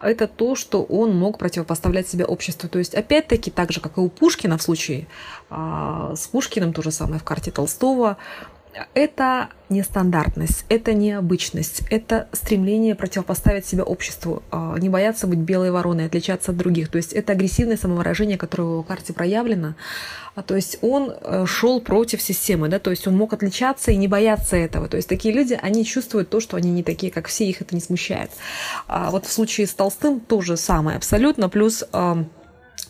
это 0.00 0.28
то, 0.28 0.54
что 0.54 0.82
он 0.82 1.16
мог 1.16 1.38
противопоставлять 1.38 2.08
себя 2.08 2.24
обществу. 2.24 2.68
То 2.68 2.78
есть, 2.78 2.94
опять-таки, 2.94 3.50
так 3.50 3.72
же, 3.72 3.80
как 3.80 3.98
и 3.98 4.00
у 4.00 4.08
Пушкина 4.08 4.58
в 4.58 4.62
случае 4.62 5.08
а, 5.50 6.14
с 6.16 6.28
Пушкиным, 6.28 6.72
то 6.72 6.82
же 6.82 6.90
самое 6.90 7.18
в 7.18 7.24
карте 7.24 7.50
Толстого, 7.50 8.16
это 8.94 9.48
нестандартность, 9.68 10.64
это 10.68 10.94
необычность, 10.94 11.82
это 11.90 12.28
стремление 12.32 12.94
противопоставить 12.94 13.66
себя 13.66 13.84
обществу, 13.84 14.42
а, 14.50 14.76
не 14.78 14.88
бояться 14.88 15.26
быть 15.26 15.40
белой 15.40 15.70
вороной, 15.70 16.06
отличаться 16.06 16.52
от 16.52 16.56
других. 16.56 16.88
То 16.88 16.96
есть 16.96 17.12
это 17.12 17.32
агрессивное 17.32 17.76
самовыражение, 17.76 18.38
которое 18.38 18.64
в 18.64 18.72
его 18.72 18.82
карте 18.82 19.12
проявлено. 19.12 19.74
А, 20.34 20.42
то 20.42 20.56
есть 20.56 20.78
он 20.80 21.12
э, 21.12 21.44
шел 21.46 21.80
против 21.80 22.22
системы, 22.22 22.68
да, 22.68 22.78
то 22.78 22.90
есть 22.90 23.06
он 23.06 23.16
мог 23.16 23.32
отличаться 23.32 23.90
и 23.90 23.96
не 23.96 24.08
бояться 24.08 24.56
этого. 24.56 24.88
То 24.88 24.96
есть 24.96 25.08
такие 25.08 25.34
люди, 25.34 25.58
они 25.60 25.84
чувствуют 25.84 26.30
то, 26.30 26.40
что 26.40 26.56
они 26.56 26.70
не 26.70 26.82
такие, 26.82 27.12
как 27.12 27.28
все, 27.28 27.44
их 27.44 27.60
это 27.60 27.74
не 27.74 27.80
смущает. 27.80 28.30
А 28.86 29.10
вот 29.10 29.26
в 29.26 29.32
случае 29.32 29.66
с 29.66 29.74
Толстым 29.74 30.20
то 30.20 30.40
же 30.40 30.56
самое 30.56 30.96
абсолютно. 30.96 31.48
Плюс 31.48 31.84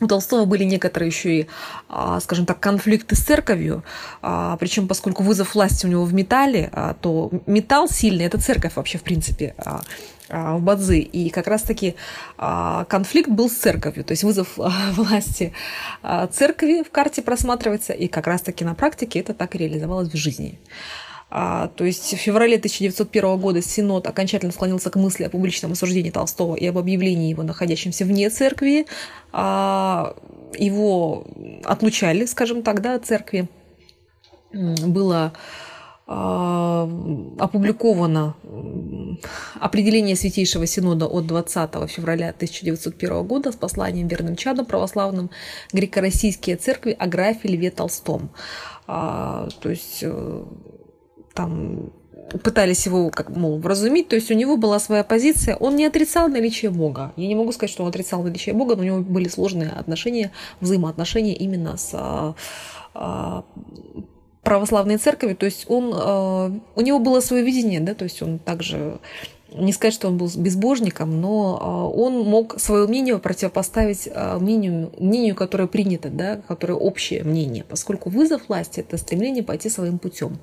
у 0.00 0.06
Толстого 0.06 0.44
были 0.44 0.64
некоторые 0.64 1.08
еще 1.08 1.40
и, 1.40 1.46
а, 1.88 2.20
скажем 2.20 2.46
так, 2.46 2.61
конфликты 2.61 3.16
с 3.16 3.20
церковью, 3.20 3.82
а, 4.22 4.56
причем 4.58 4.88
поскольку 4.88 5.22
вызов 5.22 5.54
власти 5.54 5.87
у 5.87 5.88
него 5.88 6.04
в 6.04 6.14
металле, 6.14 6.70
а, 6.72 6.94
то 6.94 7.30
металл 7.46 7.88
сильный– 7.88 8.24
это 8.26 8.40
церковь 8.40 8.76
вообще 8.76 8.98
в 8.98 9.02
принципе 9.02 9.54
в 10.28 10.61
Бадзи. 10.61 10.98
И 10.98 11.30
как 11.30 11.46
раз-таки 11.46 11.94
конфликт 12.37 13.30
был 13.30 13.48
с 13.48 13.54
церковью, 13.54 14.04
то 14.04 14.12
есть 14.12 14.24
вызов 14.24 14.58
власти 14.92 15.54
церкви 16.32 16.82
в 16.82 16.90
карте 16.90 17.22
просматривается, 17.22 17.94
и 17.94 18.08
как 18.08 18.26
раз-таки 18.26 18.62
на 18.62 18.74
практике 18.74 19.20
это 19.20 19.32
так 19.32 19.54
и 19.54 19.58
реализовалось 19.58 20.11
в 20.11 20.16
жизни. 20.16 20.58
А, 21.31 21.69
то 21.69 21.85
есть 21.85 22.14
в 22.14 22.17
феврале 22.17 22.57
1901 22.57 23.38
года 23.38 23.61
Синод 23.61 24.07
окончательно 24.07 24.53
склонился 24.53 24.91
к 24.91 24.97
мысли 24.97 25.25
о 25.25 25.31
публичном 25.31 25.73
осуждении 25.73 26.11
Толстого 26.11 26.55
и 26.55 26.67
об 26.67 26.79
объявлении 26.79 27.29
его 27.29 27.43
находящимся 27.43 28.05
вне 28.05 28.31
церкви. 28.31 28.87
А, 29.33 30.17
его 30.59 31.27
отлучали, 31.64 32.25
скажем 32.25 32.62
так, 32.62 32.81
да, 32.81 32.95
от 32.95 33.05
церкви. 33.05 33.49
Было 34.53 35.35
а, 36.07 36.91
опубликовано 37.38 38.35
определение 39.61 40.17
Святейшего 40.17 40.67
Синода 40.67 41.07
от 41.07 41.27
20 41.27 41.91
февраля 41.91 42.31
1901 42.31 43.27
года 43.27 43.53
с 43.53 43.57
посланием 43.57 44.09
верным 44.09 44.35
чадом 44.35 44.64
православным 44.64 45.29
греко-российские 45.75 46.57
церкви 46.57 46.97
о 46.99 47.07
графе 47.07 47.49
Льве 47.49 47.71
Толстом. 47.71 48.31
То 48.87 49.51
есть 49.64 49.99
э, 50.01 50.45
там 51.38 51.92
пытались 52.42 52.87
его, 52.87 53.11
как, 53.11 53.31
мол, 53.31 53.59
вразумить, 53.59 54.09
то 54.09 54.16
есть 54.16 54.31
у 54.31 54.35
него 54.35 54.57
была 54.57 54.81
своя 54.81 55.05
позиция, 55.05 55.57
он 55.57 55.77
не 55.77 55.87
отрицал 55.87 56.29
наличие 56.29 56.70
Бога. 56.70 57.12
Я 57.16 57.29
не 57.29 57.37
могу 57.37 57.53
сказать, 57.53 57.70
что 57.70 57.85
он 57.85 57.88
отрицал 57.88 58.22
наличие 58.22 58.55
Бога, 58.55 58.74
но 58.74 58.83
у 58.83 58.85
него 58.85 58.98
были 58.98 59.29
сложные 59.29 59.70
отношения, 59.70 60.33
взаимоотношения 60.61 61.35
именно 61.35 61.77
с 61.77 61.90
а, 61.94 62.35
а, 62.94 63.44
православной 64.42 64.96
церковью, 64.96 65.37
то 65.37 65.46
есть 65.46 65.66
он, 65.70 65.92
а, 65.94 66.53
у 66.74 66.81
него 66.81 66.98
было 66.98 67.20
свое 67.20 67.44
видение, 67.44 67.81
да, 67.81 67.94
то 67.94 68.05
есть 68.05 68.20
он 68.20 68.38
также 68.38 68.98
не 69.52 69.72
сказать, 69.72 69.94
что 69.94 70.08
он 70.08 70.18
был 70.18 70.30
безбожником, 70.37 71.20
но 71.20 71.92
он 71.94 72.20
мог 72.24 72.61
свое 72.61 72.87
мнение 72.87 73.18
противопоставить 73.18 74.08
мнению, 74.40 74.92
мнению, 74.98 75.34
которое 75.34 75.66
принято, 75.66 76.11
да, 76.11 76.40
которое 76.46 76.74
общее 76.74 77.24
мнение, 77.24 77.64
поскольку 77.64 78.11
вызов 78.11 78.48
власти– 78.48 78.80
это 78.88 78.98
стремление 78.98 79.42
пойти 79.42 79.68
своим 79.70 79.98
путем. 79.98 80.38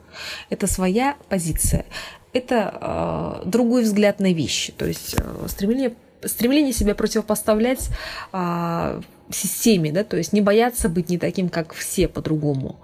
Это 0.50 0.68
своя 0.68 1.16
позиция. 1.30 1.86
Это 2.34 3.42
другой 3.46 3.84
взгляд 3.84 4.20
на 4.20 4.34
вещи, 4.34 4.74
то 4.74 4.86
есть 4.86 5.16
стремление 5.48 5.94
стремление 6.28 6.74
себя 6.74 6.96
противопоставлять 6.96 7.90
а, 8.32 9.02
системе, 9.30 9.92
да, 9.92 10.04
то 10.04 10.18
есть 10.18 10.34
не 10.34 10.42
бояться 10.42 10.90
быть 10.90 11.10
не 11.10 11.18
таким, 11.18 11.50
как 11.50 11.74
все 11.74 12.08
по-другому. 12.08 12.78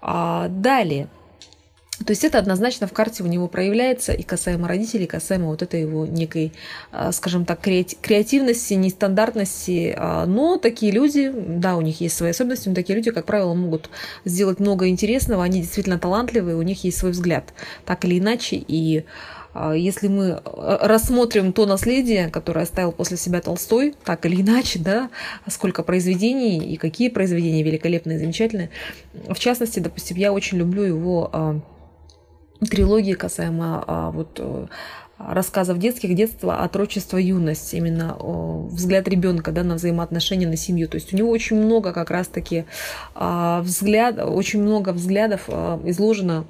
А, 0.00 0.48
далее. 0.48 1.08
То 1.98 2.10
есть 2.10 2.24
это 2.24 2.38
однозначно 2.38 2.88
в 2.88 2.92
карте 2.92 3.22
у 3.22 3.26
него 3.28 3.46
проявляется 3.46 4.12
и 4.12 4.24
касаемо 4.24 4.66
родителей, 4.66 5.04
и 5.04 5.08
касаемо 5.08 5.46
вот 5.46 5.62
этой 5.62 5.82
его 5.82 6.06
некой, 6.06 6.52
а, 6.90 7.12
скажем 7.12 7.44
так, 7.44 7.60
креативности, 7.60 8.74
нестандартности. 8.74 9.94
А, 9.96 10.26
но 10.26 10.58
такие 10.58 10.90
люди, 10.90 11.32
да, 11.32 11.76
у 11.76 11.82
них 11.82 12.00
есть 12.00 12.16
свои 12.16 12.30
особенности, 12.30 12.68
но 12.68 12.74
такие 12.74 12.96
люди, 12.96 13.12
как 13.12 13.26
правило, 13.26 13.54
могут 13.54 13.90
сделать 14.24 14.58
много 14.58 14.88
интересного, 14.88 15.44
они 15.44 15.60
действительно 15.60 15.98
талантливые, 16.00 16.56
у 16.56 16.62
них 16.62 16.82
есть 16.82 16.98
свой 16.98 17.12
взгляд, 17.12 17.54
так 17.84 18.04
или 18.04 18.18
иначе, 18.18 18.56
и 18.56 19.04
а, 19.52 19.72
если 19.72 20.08
мы 20.08 20.42
рассмотрим 20.44 21.52
то 21.52 21.64
наследие, 21.64 22.28
которое 22.28 22.62
оставил 22.62 22.90
после 22.90 23.16
себя 23.16 23.40
Толстой, 23.40 23.94
так 24.04 24.26
или 24.26 24.42
иначе, 24.42 24.80
да, 24.80 25.10
сколько 25.48 25.84
произведений 25.84 26.58
и 26.58 26.76
какие 26.76 27.08
произведения 27.08 27.62
великолепные, 27.62 28.18
замечательные. 28.18 28.70
В 29.28 29.38
частности, 29.38 29.78
допустим, 29.78 30.16
я 30.16 30.32
очень 30.32 30.58
люблю 30.58 30.82
его 30.82 31.62
трилогии 32.66 33.14
касаемо 33.14 33.84
а, 33.86 34.10
вот 34.10 34.38
э, 34.38 34.66
рассказов 35.18 35.78
детских, 35.78 36.14
детства, 36.14 36.62
отрочество, 36.62 37.16
юность, 37.16 37.72
именно 37.74 38.16
взгляд 38.18 39.08
ребенка 39.08 39.52
да, 39.52 39.62
на 39.62 39.76
взаимоотношения, 39.76 40.46
на 40.46 40.56
семью. 40.56 40.88
То 40.88 40.96
есть 40.96 41.14
у 41.14 41.16
него 41.16 41.30
очень 41.30 41.56
много 41.56 41.92
как 41.92 42.10
раз-таки 42.10 42.64
взгляд, 43.14 44.18
очень 44.18 44.60
много 44.60 44.90
взглядов 44.90 45.48
изложено 45.48 46.46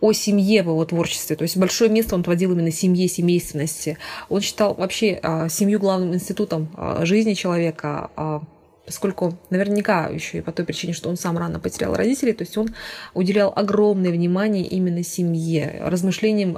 о 0.00 0.12
семье 0.12 0.62
в 0.62 0.66
его 0.66 0.84
творчестве. 0.84 1.36
То 1.36 1.42
есть 1.42 1.56
большое 1.56 1.90
место 1.90 2.14
он 2.14 2.20
отводил 2.22 2.52
именно 2.52 2.70
семье, 2.70 3.08
семейственности. 3.08 3.98
Он 4.28 4.40
считал 4.40 4.74
вообще 4.74 5.18
а, 5.22 5.48
семью 5.48 5.80
главным 5.80 6.14
институтом 6.14 6.68
а, 6.76 7.04
жизни 7.04 7.34
человека, 7.34 8.10
а, 8.16 8.42
поскольку 8.88 9.38
наверняка 9.50 10.06
еще 10.06 10.38
и 10.38 10.40
по 10.40 10.50
той 10.50 10.64
причине, 10.64 10.94
что 10.94 11.10
он 11.10 11.18
сам 11.18 11.36
рано 11.36 11.60
потерял 11.60 11.94
родителей, 11.94 12.32
то 12.32 12.42
есть 12.42 12.56
он 12.56 12.74
уделял 13.12 13.52
огромное 13.54 14.10
внимание 14.10 14.64
именно 14.64 15.04
семье, 15.04 15.82
размышлениям 15.84 16.56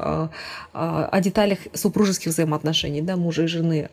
о 0.72 1.20
деталях 1.20 1.58
супружеских 1.74 2.30
взаимоотношений, 2.32 3.02
да, 3.02 3.16
мужа 3.16 3.42
и 3.42 3.46
жены, 3.46 3.90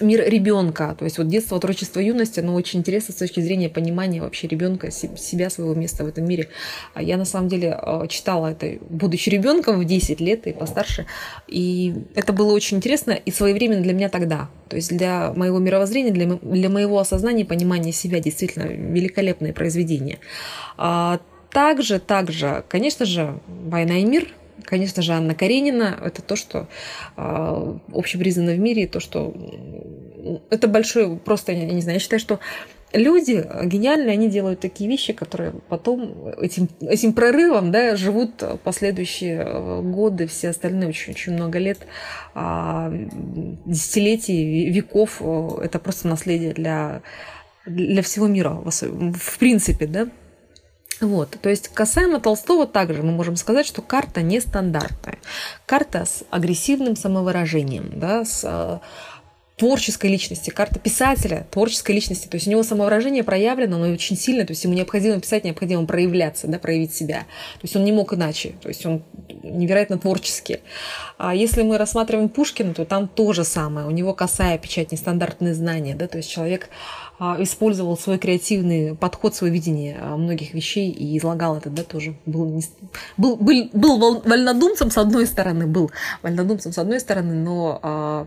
мир 0.00 0.28
ребенка. 0.28 0.94
То 0.98 1.04
есть 1.04 1.18
вот 1.18 1.28
детство, 1.28 1.56
отрочество, 1.56 2.00
юность, 2.00 2.38
оно 2.38 2.54
очень 2.54 2.80
интересно 2.80 3.14
с 3.14 3.16
точки 3.16 3.40
зрения 3.40 3.68
понимания 3.68 4.20
вообще 4.20 4.48
ребенка, 4.48 4.90
себя, 4.90 5.50
своего 5.50 5.74
места 5.74 6.04
в 6.04 6.08
этом 6.08 6.24
мире. 6.24 6.48
А 6.94 7.02
я 7.02 7.16
на 7.16 7.24
самом 7.24 7.48
деле 7.48 7.72
а, 7.72 8.06
читала 8.06 8.48
это, 8.48 8.78
будучи 8.88 9.28
ребенком 9.30 9.78
в 9.78 9.84
10 9.84 10.20
лет 10.20 10.46
и 10.46 10.52
постарше. 10.52 11.06
И 11.46 11.94
это 12.14 12.32
было 12.32 12.52
очень 12.52 12.78
интересно 12.78 13.12
и 13.12 13.30
своевременно 13.30 13.82
для 13.82 13.92
меня 13.92 14.08
тогда. 14.08 14.48
То 14.68 14.76
есть 14.76 14.96
для 14.96 15.32
моего 15.34 15.58
мировоззрения, 15.58 16.10
для, 16.10 16.26
для 16.42 16.68
моего 16.68 16.98
осознания 16.98 17.44
понимания 17.44 17.92
себя 17.92 18.20
действительно 18.20 18.64
великолепное 18.64 19.52
произведение. 19.52 20.18
А 20.76 21.20
также, 21.50 21.98
также, 21.98 22.64
конечно 22.68 23.06
же, 23.06 23.38
«Война 23.46 23.98
и 23.98 24.04
мир» 24.04 24.28
Конечно 24.64 25.02
же, 25.02 25.12
Анна 25.12 25.34
Каренина– 25.34 25.98
это 26.04 26.22
то, 26.22 26.36
что 26.36 26.68
э, 27.16 27.78
общепризнано 27.92 28.52
в 28.52 28.58
мире, 28.58 28.86
то, 28.86 29.00
что 29.00 29.34
это 30.50 30.68
большой, 30.68 31.16
просто, 31.16 31.52
я 31.52 31.64
не 31.64 31.80
знаю, 31.80 31.96
я 31.96 32.00
считаю, 32.00 32.20
что 32.20 32.40
люди 32.92 33.46
гениальные, 33.64 34.12
они 34.12 34.28
делают 34.28 34.60
такие 34.60 34.88
вещи, 34.88 35.12
которые 35.12 35.52
потом 35.68 36.28
этим, 36.40 36.68
этим 36.80 37.12
прорывом 37.12 37.70
да, 37.70 37.96
живут 37.96 38.42
последующие 38.64 39.42
э, 39.44 39.82
годы, 39.82 40.26
все 40.26 40.50
остальные 40.50 40.88
очень, 40.88 41.12
очень 41.12 41.32
много 41.32 41.58
лет, 41.58 41.78
а, 42.34 42.92
десятилетий, 43.64 44.70
веков. 44.70 45.22
Это 45.22 45.78
просто 45.78 46.08
наследие 46.08 46.52
для, 46.52 47.02
для 47.66 48.02
всего 48.02 48.26
мира, 48.26 48.50
в 48.50 49.38
принципе, 49.38 49.86
да. 49.86 50.08
Вот, 51.00 51.36
то 51.40 51.48
есть 51.48 51.68
касаемо 51.68 52.18
Толстого 52.20 52.66
также 52.66 53.02
мы 53.02 53.12
можем 53.12 53.36
сказать, 53.36 53.66
что 53.66 53.82
карта 53.82 54.20
нестандартная. 54.20 55.18
Карта 55.64 56.04
с 56.04 56.24
агрессивным 56.30 56.96
самовыражением, 56.96 57.92
да, 57.94 58.24
с 58.24 58.42
э, 58.44 58.78
творческой 59.58 60.10
личности, 60.10 60.50
карта 60.50 60.78
писателя, 60.78 61.46
творческой 61.50 61.92
личности. 61.92 62.28
То 62.28 62.36
есть 62.36 62.46
у 62.46 62.50
него 62.50 62.62
самовыражение 62.62 63.24
проявлено, 63.24 63.76
но 63.78 63.92
очень 63.92 64.16
сильно, 64.16 64.46
то 64.46 64.52
есть 64.52 64.64
ему 64.64 64.74
необходимо 64.74 65.20
писать, 65.20 65.44
необходимо 65.44 65.84
проявляться, 65.84 66.46
да, 66.46 66.58
проявить 66.58 66.94
себя. 66.94 67.20
То 67.54 67.64
есть 67.64 67.76
он 67.76 67.84
не 67.84 67.92
мог 67.92 68.14
иначе, 68.14 68.54
то 68.62 68.68
есть 68.68 68.86
он 68.86 69.02
невероятно 69.42 69.98
творческий. 69.98 70.60
А 71.18 71.34
если 71.34 71.62
мы 71.62 71.76
рассматриваем 71.76 72.28
Пушкина, 72.28 72.72
то 72.72 72.84
там 72.84 73.08
то 73.08 73.32
же 73.32 73.44
самое. 73.44 73.86
У 73.86 73.90
него 73.90 74.14
косая 74.14 74.58
печать, 74.58 74.92
нестандартные 74.92 75.54
знания, 75.54 75.94
да, 75.94 76.06
то 76.06 76.18
есть 76.18 76.30
человек 76.30 76.70
использовал 77.20 77.96
свой 77.96 78.18
креативный 78.18 78.94
подход, 78.94 79.34
свое 79.34 79.52
видение 79.52 79.98
а, 80.00 80.16
многих 80.16 80.54
вещей 80.54 80.90
и 80.90 81.18
излагал 81.18 81.56
это, 81.56 81.68
да, 81.68 81.82
тоже 81.82 82.14
был, 82.26 82.62
был, 83.16 83.36
был, 83.36 83.68
был 83.72 84.20
вольнодумцем 84.20 84.90
с 84.90 84.98
одной 84.98 85.26
стороны, 85.26 85.66
был 85.66 85.90
вольнодумцем 86.22 86.72
с 86.72 86.78
одной 86.78 87.00
стороны, 87.00 87.34
но 87.34 87.80
а, 87.82 88.26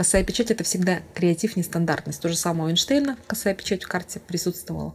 Косая 0.00 0.24
печать– 0.24 0.50
это 0.50 0.64
всегда 0.64 1.00
креатив, 1.12 1.56
нестандартность. 1.56 2.22
То 2.22 2.30
же 2.30 2.34
самое 2.34 2.64
у 2.64 2.68
Эйнштейна 2.70 3.18
косая 3.26 3.52
печать 3.52 3.84
в 3.84 3.86
карте 3.86 4.18
присутствовала. 4.18 4.94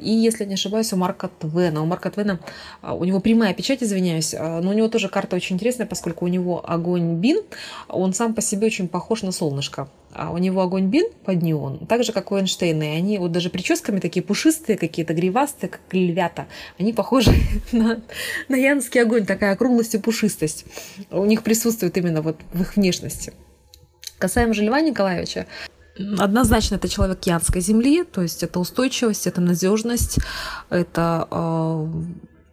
И, 0.00 0.08
если 0.08 0.44
не 0.44 0.54
ошибаюсь, 0.54 0.92
у 0.92 0.96
Марка 0.96 1.28
Твена. 1.40 1.82
У 1.82 1.84
Марка 1.84 2.12
Твена, 2.12 2.38
у 2.80 3.04
него 3.04 3.18
прямая 3.18 3.54
печать, 3.54 3.82
извиняюсь, 3.82 4.32
но 4.32 4.70
у 4.70 4.72
него 4.72 4.86
тоже 4.86 5.08
карта 5.08 5.34
очень 5.34 5.56
интересная, 5.56 5.88
поскольку 5.88 6.26
у 6.26 6.28
него 6.28 6.64
огонь 6.64 7.16
бин, 7.16 7.42
он 7.88 8.14
сам 8.14 8.34
по 8.34 8.40
себе 8.40 8.68
очень 8.68 8.86
похож 8.86 9.22
на 9.22 9.32
солнышко. 9.32 9.88
А 10.12 10.30
у 10.30 10.38
него 10.38 10.62
огонь 10.62 10.86
бин 10.86 11.08
под 11.24 11.42
неон, 11.42 11.84
так 11.88 12.04
же, 12.04 12.12
как 12.12 12.30
у 12.30 12.36
Эйнштейна. 12.36 12.84
И 12.84 12.96
они 12.96 13.18
вот 13.18 13.32
даже 13.32 13.50
прическами 13.50 13.98
такие 13.98 14.22
пушистые, 14.22 14.78
какие-то 14.78 15.12
гривастые, 15.12 15.70
как 15.70 15.80
львята. 15.90 16.46
Они 16.78 16.92
похожи 16.92 17.32
на, 17.72 18.00
на 18.48 18.54
янский 18.54 19.02
огонь, 19.02 19.26
такая 19.26 19.54
округлость 19.54 19.96
и 19.96 19.98
пушистость. 19.98 20.66
У 21.10 21.24
них 21.24 21.42
присутствует 21.42 21.96
именно 21.98 22.22
вот 22.22 22.38
в 22.52 22.60
их 22.60 22.76
внешности. 22.76 23.32
Касаемо 24.24 24.54
же 24.54 24.64
Льва 24.64 24.80
Николаевича, 24.80 25.44
Однозначно 26.18 26.76
это 26.76 26.88
человек 26.88 27.22
янской 27.24 27.60
земли, 27.60 28.04
то 28.04 28.22
есть 28.22 28.42
это 28.42 28.58
устойчивость, 28.58 29.26
это 29.26 29.40
надежность, 29.40 30.18
это 30.70 31.28
э, 31.30 31.86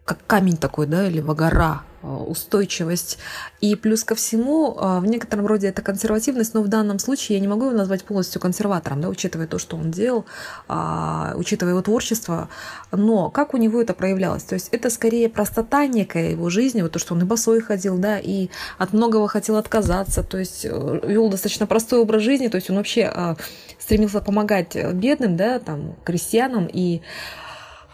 как 0.05 0.19
камень 0.27 0.57
такой, 0.57 0.87
да, 0.87 1.07
или 1.07 1.21
гора, 1.21 1.83
Э, 2.03 2.07
устойчивость. 2.07 3.19
И 3.59 3.75
плюс 3.75 4.03
ко 4.03 4.15
всему, 4.15 4.75
э, 4.75 4.99
в 4.99 5.05
некотором 5.05 5.45
роде 5.45 5.67
это 5.67 5.83
консервативность, 5.83 6.55
но 6.55 6.63
в 6.63 6.67
данном 6.67 6.97
случае 6.97 7.37
я 7.37 7.41
не 7.41 7.47
могу 7.47 7.65
его 7.65 7.77
назвать 7.77 8.03
полностью 8.03 8.41
консерватором, 8.41 9.01
да, 9.01 9.09
учитывая 9.09 9.45
то, 9.45 9.59
что 9.59 9.77
он 9.77 9.91
делал, 9.91 10.25
а, 10.67 11.33
учитывая 11.35 11.73
его 11.73 11.81
творчество. 11.83 12.49
Но 12.91 13.29
как 13.29 13.53
у 13.53 13.57
него 13.57 13.79
это 13.79 13.93
проявлялось? 13.93 14.43
То 14.43 14.55
есть 14.55 14.69
это 14.71 14.89
скорее 14.89 15.29
простота 15.29 15.85
некая 15.85 16.31
его 16.31 16.49
жизни, 16.49 16.81
вот 16.81 16.91
то, 16.91 16.99
что 16.99 17.13
он 17.13 17.21
и 17.21 17.25
босой 17.25 17.61
ходил, 17.61 17.97
да, 17.99 18.17
и 18.17 18.49
от 18.79 18.93
многого 18.93 19.27
хотел 19.27 19.57
отказаться, 19.57 20.23
то 20.23 20.39
есть 20.39 20.65
э, 20.65 21.01
вел 21.03 21.29
достаточно 21.29 21.67
простой 21.67 21.99
образ 21.99 22.23
жизни, 22.23 22.47
то 22.47 22.55
есть 22.55 22.69
он 22.71 22.77
вообще 22.77 23.35
стремился 23.77 24.21
помогать 24.21 24.75
бедным, 24.93 25.37
да, 25.37 25.59
там, 25.59 25.95
крестьянам, 26.03 26.67
и 26.71 27.01
а, 27.01 27.40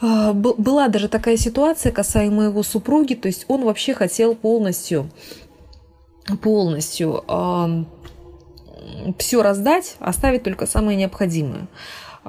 была 0.01 0.87
даже 0.89 1.09
такая 1.09 1.37
ситуация 1.37 1.91
касаемо 1.91 2.43
его 2.45 2.63
супруги, 2.63 3.15
то 3.15 3.27
есть 3.27 3.45
он 3.47 3.63
вообще 3.63 3.93
хотел 3.93 4.35
полностью, 4.35 5.09
полностью 6.41 7.23
все 9.17 9.41
раздать, 9.41 9.95
оставить 9.99 10.43
только 10.43 10.65
самое 10.65 10.97
необходимое. 10.97 11.67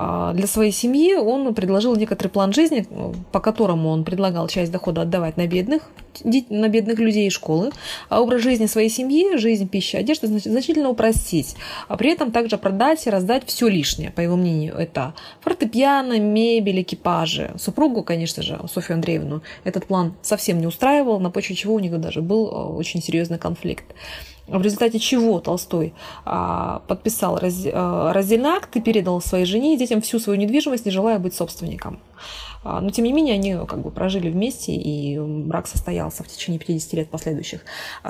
А, 0.01 0.33
для 0.33 0.47
своей 0.47 0.71
семьи 0.71 1.15
он 1.15 1.53
предложил 1.55 1.97
некоторый 1.97 2.29
план 2.29 2.53
жизни, 2.53 2.87
по 3.33 3.41
которому 3.41 3.89
он 3.89 4.05
предлагал 4.05 4.47
часть 4.47 4.71
дохода 4.71 5.03
отдавать 5.03 5.37
на 5.37 5.49
бедных, 5.49 5.91
на 6.23 6.69
бедных 6.69 7.01
людей 7.01 7.27
и 7.27 7.31
школы, 7.31 7.73
а 8.09 8.23
образ 8.23 8.43
жизни 8.43 8.67
своей 8.67 8.91
семьи, 8.91 9.37
жизнь, 9.37 9.69
пища, 9.69 9.99
одежда 9.99 10.29
значительно 10.29 10.91
упростить, 10.91 11.57
а 11.89 11.97
при 11.97 12.13
этом 12.13 12.31
также 12.31 12.59
продать 12.59 13.09
и 13.09 13.11
раздать 13.11 13.43
все 13.47 13.67
лишнее, 13.67 14.13
по 14.13 14.21
его 14.21 14.37
мнению. 14.37 14.77
Это 14.77 15.15
фортепиано, 15.41 16.21
мебель, 16.21 16.83
экипажи. 16.83 17.51
Супругу, 17.59 18.05
конечно 18.05 18.41
же, 18.41 18.61
Софью 18.73 18.95
Андреевну, 18.95 19.43
этот 19.65 19.87
план 19.87 20.15
совсем 20.23 20.61
не 20.61 20.69
устраивал, 20.69 21.19
на 21.19 21.33
почве 21.33 21.57
чего 21.57 21.75
у 21.75 21.81
них 21.81 21.99
даже 22.01 22.23
был 22.23 22.49
а, 22.53 22.69
очень 22.69 23.03
серьезный 23.03 23.39
конфликт 23.39 23.87
в 24.49 24.63
результате 24.63 24.99
чего 24.99 25.41
Толстой 25.41 25.95
а, 26.25 26.83
подписал 26.89 27.39
раз, 27.39 27.67
а, 27.73 28.13
раздельный 28.13 28.51
акт 28.51 28.75
и 28.77 28.81
передал 28.81 29.21
своей 29.21 29.45
жене 29.45 29.75
и 29.75 29.79
детям 29.79 30.01
всю 30.01 30.19
свою 30.19 30.39
недвижимость, 30.39 30.87
не 30.87 30.91
желая 30.91 31.19
быть 31.19 31.35
собственником. 31.35 32.01
А, 32.65 32.81
но, 32.81 32.91
тем 32.91 33.05
не 33.05 33.13
менее, 33.13 33.35
они 33.35 33.55
как 33.67 33.81
бы 33.81 33.91
прожили 33.91 34.31
вместе, 34.31 34.73
и 34.73 35.19
брак 35.19 35.67
состоялся 35.67 36.25
в 36.25 36.29
течение 36.29 36.59
50 36.59 36.93
лет 36.95 37.11
последующих. 37.11 37.61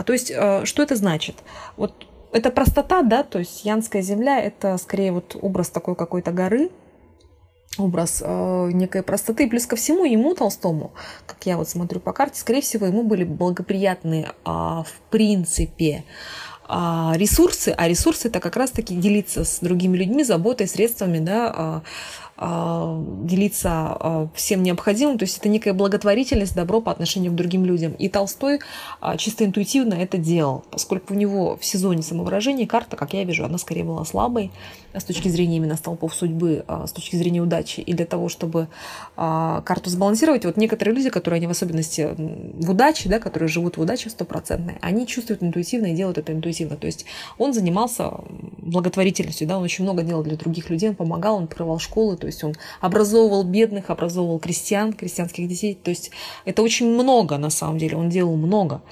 То 0.06 0.12
есть, 0.12 0.28
что 0.28 0.82
это 0.82 0.96
значит? 0.96 1.36
Вот 1.76 1.92
это 2.32 2.50
простота, 2.50 3.02
да, 3.02 3.22
то 3.22 3.38
есть 3.38 3.64
Янская 3.64 4.02
земля– 4.02 4.40
это 4.42 4.76
скорее 4.78 5.12
вот 5.12 5.36
образ 5.40 5.70
такой 5.70 5.94
какой-то 5.94 6.30
горы, 6.30 6.70
образ 7.78 8.22
э, 8.24 8.70
некой 8.72 9.02
простоты. 9.02 9.48
Плюс 9.48 9.66
ко 9.66 9.76
всему 9.76 10.04
ему, 10.04 10.34
Толстому, 10.34 10.92
как 11.26 11.44
я 11.46 11.56
вот 11.56 11.68
смотрю 11.68 12.00
по 12.00 12.12
карте, 12.12 12.40
скорее 12.40 12.60
всего, 12.60 12.86
ему 12.86 13.02
были 13.02 13.24
благоприятные 13.24 14.24
э, 14.26 14.50
в 14.50 14.92
принципе 15.10 16.04
ресурсы, 16.68 17.74
а 17.76 17.88
ресурсы 17.88 18.28
это 18.28 18.40
как 18.40 18.56
раз-таки 18.56 18.94
делиться 18.94 19.44
с 19.44 19.60
другими 19.60 19.96
людьми, 19.96 20.22
заботой, 20.22 20.68
средствами, 20.68 21.18
да, 21.18 21.54
э, 21.56 21.80
а, 22.40 23.02
делиться 23.24 23.68
а, 23.72 24.28
всем 24.32 24.62
необходимым, 24.62 25.18
то 25.18 25.24
есть 25.24 25.38
это 25.38 25.48
некая 25.48 25.72
благотворительность, 25.72 26.54
добро 26.54 26.80
по 26.80 26.92
отношению 26.92 27.32
к 27.32 27.34
другим 27.34 27.64
людям. 27.64 27.94
И 27.94 28.08
Толстой 28.08 28.60
а, 29.00 29.16
чисто 29.16 29.44
интуитивно 29.44 29.94
это 29.94 30.18
делал, 30.18 30.64
поскольку 30.70 31.14
у 31.14 31.16
него 31.16 31.56
в 31.56 31.64
сезоне 31.64 32.02
самовыражения 32.02 32.68
карта, 32.68 32.96
как 32.96 33.12
я 33.12 33.24
вижу, 33.24 33.44
она 33.44 33.58
скорее 33.58 33.82
была 33.82 34.04
слабой 34.04 34.52
с 34.94 35.02
точки 35.02 35.28
зрения 35.28 35.56
именно 35.56 35.76
столпов 35.76 36.14
судьбы, 36.14 36.64
с 36.68 36.92
точки 36.92 37.16
зрения 37.16 37.40
удачи. 37.42 37.80
И 37.80 37.92
для 37.92 38.06
того, 38.06 38.28
чтобы 38.28 38.68
карту 39.16 39.90
сбалансировать, 39.90 40.44
вот 40.44 40.56
некоторые 40.56 40.96
люди, 40.96 41.10
которые 41.10 41.38
они 41.38 41.46
в 41.46 41.50
особенности 41.50 42.14
в 42.16 42.70
удаче, 42.70 43.08
да, 43.08 43.20
которые 43.20 43.48
живут 43.48 43.76
в 43.76 43.80
удаче 43.80 44.10
стопроцентной, 44.10 44.76
они 44.80 45.06
чувствуют 45.06 45.42
интуитивно 45.42 45.86
и 45.86 45.94
делают 45.94 46.18
это 46.18 46.32
интуитивно. 46.32 46.57
То 46.66 46.86
есть 46.86 47.04
он 47.38 47.52
занимался 47.52 48.12
благотворительностью, 48.58 49.46
да, 49.46 49.58
он 49.58 49.64
очень 49.64 49.84
много 49.84 50.02
делал 50.02 50.22
для 50.22 50.36
других 50.36 50.70
людей, 50.70 50.90
он 50.90 50.96
помогал, 50.96 51.36
он 51.36 51.44
открывал 51.44 51.78
школы, 51.78 52.16
то 52.16 52.26
есть 52.26 52.44
он 52.44 52.54
образовывал 52.80 53.44
бедных, 53.44 53.90
образовывал 53.90 54.38
крестьян, 54.38 54.92
крестьянских 54.92 55.48
детей. 55.48 55.74
То 55.74 55.90
есть 55.90 56.10
это 56.44 56.62
очень 56.62 56.88
много 56.88 57.38
на 57.38 57.50
самом 57.50 57.78
деле, 57.78 57.96
он 57.96 58.08
делал 58.08 58.36
много. 58.36 58.82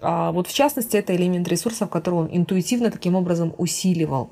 А 0.00 0.32
вот 0.32 0.48
в 0.48 0.52
частности, 0.52 0.96
это 0.96 1.14
элемент 1.14 1.46
ресурсов, 1.48 1.88
который 1.88 2.14
он 2.14 2.28
интуитивно 2.32 2.90
таким 2.90 3.14
образом 3.14 3.54
усиливал. 3.56 4.30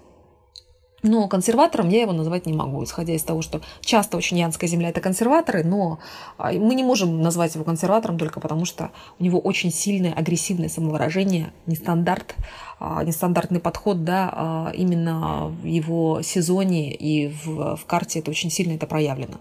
Но 1.03 1.29
консерватором 1.29 1.89
я 1.89 2.03
его 2.03 2.13
назвать 2.13 2.47
не 2.47 2.53
могу, 2.53 2.85
исходя 2.85 3.15
из 3.15 3.23
того, 3.23 3.41
что 3.41 3.61
часто 3.81 4.17
очень 4.17 4.39
Янская 4.39 4.69
земля– 4.69 4.89
это 4.91 5.01
консерваторы, 5.01 5.65
но 5.65 5.99
а, 6.37 6.53
мы 6.53 6.75
не 6.75 6.85
можем 6.85 7.23
назвать 7.23 7.55
его 7.55 7.65
консерватором 7.65 8.19
только 8.19 8.39
потому, 8.39 8.65
что 8.65 8.91
у 9.19 9.25
него 9.25 9.39
очень 9.39 9.73
сильное 9.73 10.13
агрессивное 10.13 10.69
самовыражение, 10.69 11.53
нестандарт, 11.67 12.35
а, 12.79 13.03
нестандартный 13.03 13.61
подход, 13.61 14.05
да, 14.05 14.31
а, 14.33 14.73
именно 14.75 15.47
в 15.49 15.65
его 15.65 16.21
сезоне 16.23 16.95
и 16.95 17.29
в, 17.29 17.77
в 17.77 17.87
карте 17.87 18.19
это 18.19 18.31
очень 18.31 18.51
сильно 18.51 18.75
это 18.75 18.87
проявлено. 18.87 19.39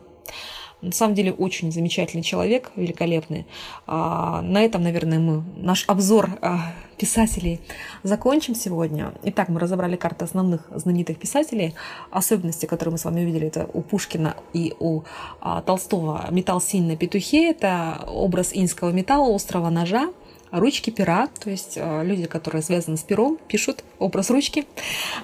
На 0.82 0.94
самом 0.94 1.14
деле 1.14 1.34
очень 1.34 1.72
замечательный 1.72 2.24
человек, 2.24 2.72
великолепный. 2.78 3.46
А, 3.86 4.42
на 4.42 4.64
этом, 4.64 4.82
наверное, 4.82 5.20
мы 5.20 5.44
наш 5.58 5.84
обзор 5.88 6.30
а, 6.42 6.74
писателей 6.98 7.60
закончим 8.04 8.56
сегодня. 8.56 9.14
Итак, 9.24 9.50
мы 9.50 9.60
разобрали 9.60 9.98
карты 9.98 10.24
основных 10.24 10.68
знаменитых 10.72 11.18
писателей. 11.18 11.76
Особенности, 12.12 12.66
которые 12.66 12.94
мы 12.94 12.98
с 12.98 13.04
вами 13.04 13.24
увидели, 13.24 13.48
это 13.48 13.70
у 13.74 13.82
Пушкина 13.82 14.36
и 14.54 14.74
у 14.80 15.02
а, 15.42 15.62
Толстого 15.62 16.26
металл 16.32 16.62
синь 16.62 16.88
на 16.88 16.96
петухе. 16.96 17.50
Это 17.50 18.06
образ 18.08 18.52
инского 18.54 18.92
металла, 18.92 19.36
острого 19.36 19.70
ножа 19.70 20.10
ручки 20.52 20.90
пера, 20.90 21.28
то 21.28 21.50
есть 21.50 21.74
э, 21.76 22.04
люди, 22.04 22.26
которые 22.26 22.62
связаны 22.62 22.98
с 22.98 23.02
пером, 23.02 23.38
пишут 23.48 23.84
образ 24.00 24.30
ручки. 24.30 24.66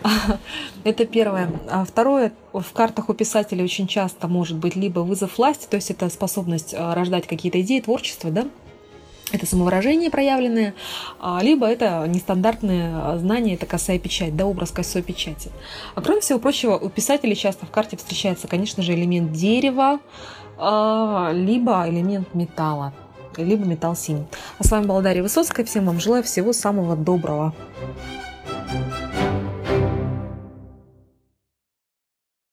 Это 0.83 1.05
первое. 1.05 1.51
А 1.69 1.85
второе, 1.85 2.31
в 2.53 2.71
картах 2.73 3.09
у 3.09 3.13
писателей 3.13 3.63
очень 3.63 3.87
часто 3.87 4.27
может 4.27 4.57
быть 4.57 4.75
либо 4.75 4.99
вызов 4.99 5.37
власти, 5.37 5.67
то 5.69 5.75
есть 5.75 5.91
это 5.91 6.09
способность 6.09 6.73
э, 6.73 6.93
рождать 6.93 7.27
какие-то 7.27 7.59
идеи, 7.61 7.79
творчество, 7.79 8.31
да, 8.31 8.47
это 9.31 9.45
самовыражение 9.45 10.11
проявленное, 10.11 10.75
а, 11.19 11.41
либо 11.41 11.65
это 11.65 12.05
нестандартное 12.07 13.17
знание, 13.17 13.55
это 13.55 13.65
косая 13.65 13.97
печать, 13.97 14.35
да, 14.35 14.45
образ 14.45 14.71
косой 14.71 15.01
печати. 15.01 15.49
А 15.95 16.01
кроме 16.01 16.21
всего 16.21 16.37
прочего, 16.37 16.77
у 16.77 16.89
писателей 16.89 17.35
часто 17.35 17.65
в 17.65 17.71
карте 17.71 17.97
встречается, 17.97 18.47
конечно 18.47 18.83
же, 18.83 18.93
элемент 18.93 19.31
дерева, 19.31 19.99
а, 20.57 21.31
либо 21.33 21.85
элемент 21.87 22.33
металла 22.35 22.93
либо 23.43 23.65
металл 23.65 23.95
синий. 23.95 24.25
А 24.59 24.63
с 24.63 24.71
вами 24.71 24.85
была 24.85 25.01
Дарья 25.01 25.23
Высоцкая. 25.23 25.65
Всем 25.65 25.85
вам 25.85 25.99
желаю 25.99 26.23
всего 26.23 26.53
самого 26.53 26.95
доброго. 26.95 27.53
thank 28.67 29.19
you 29.19 29.24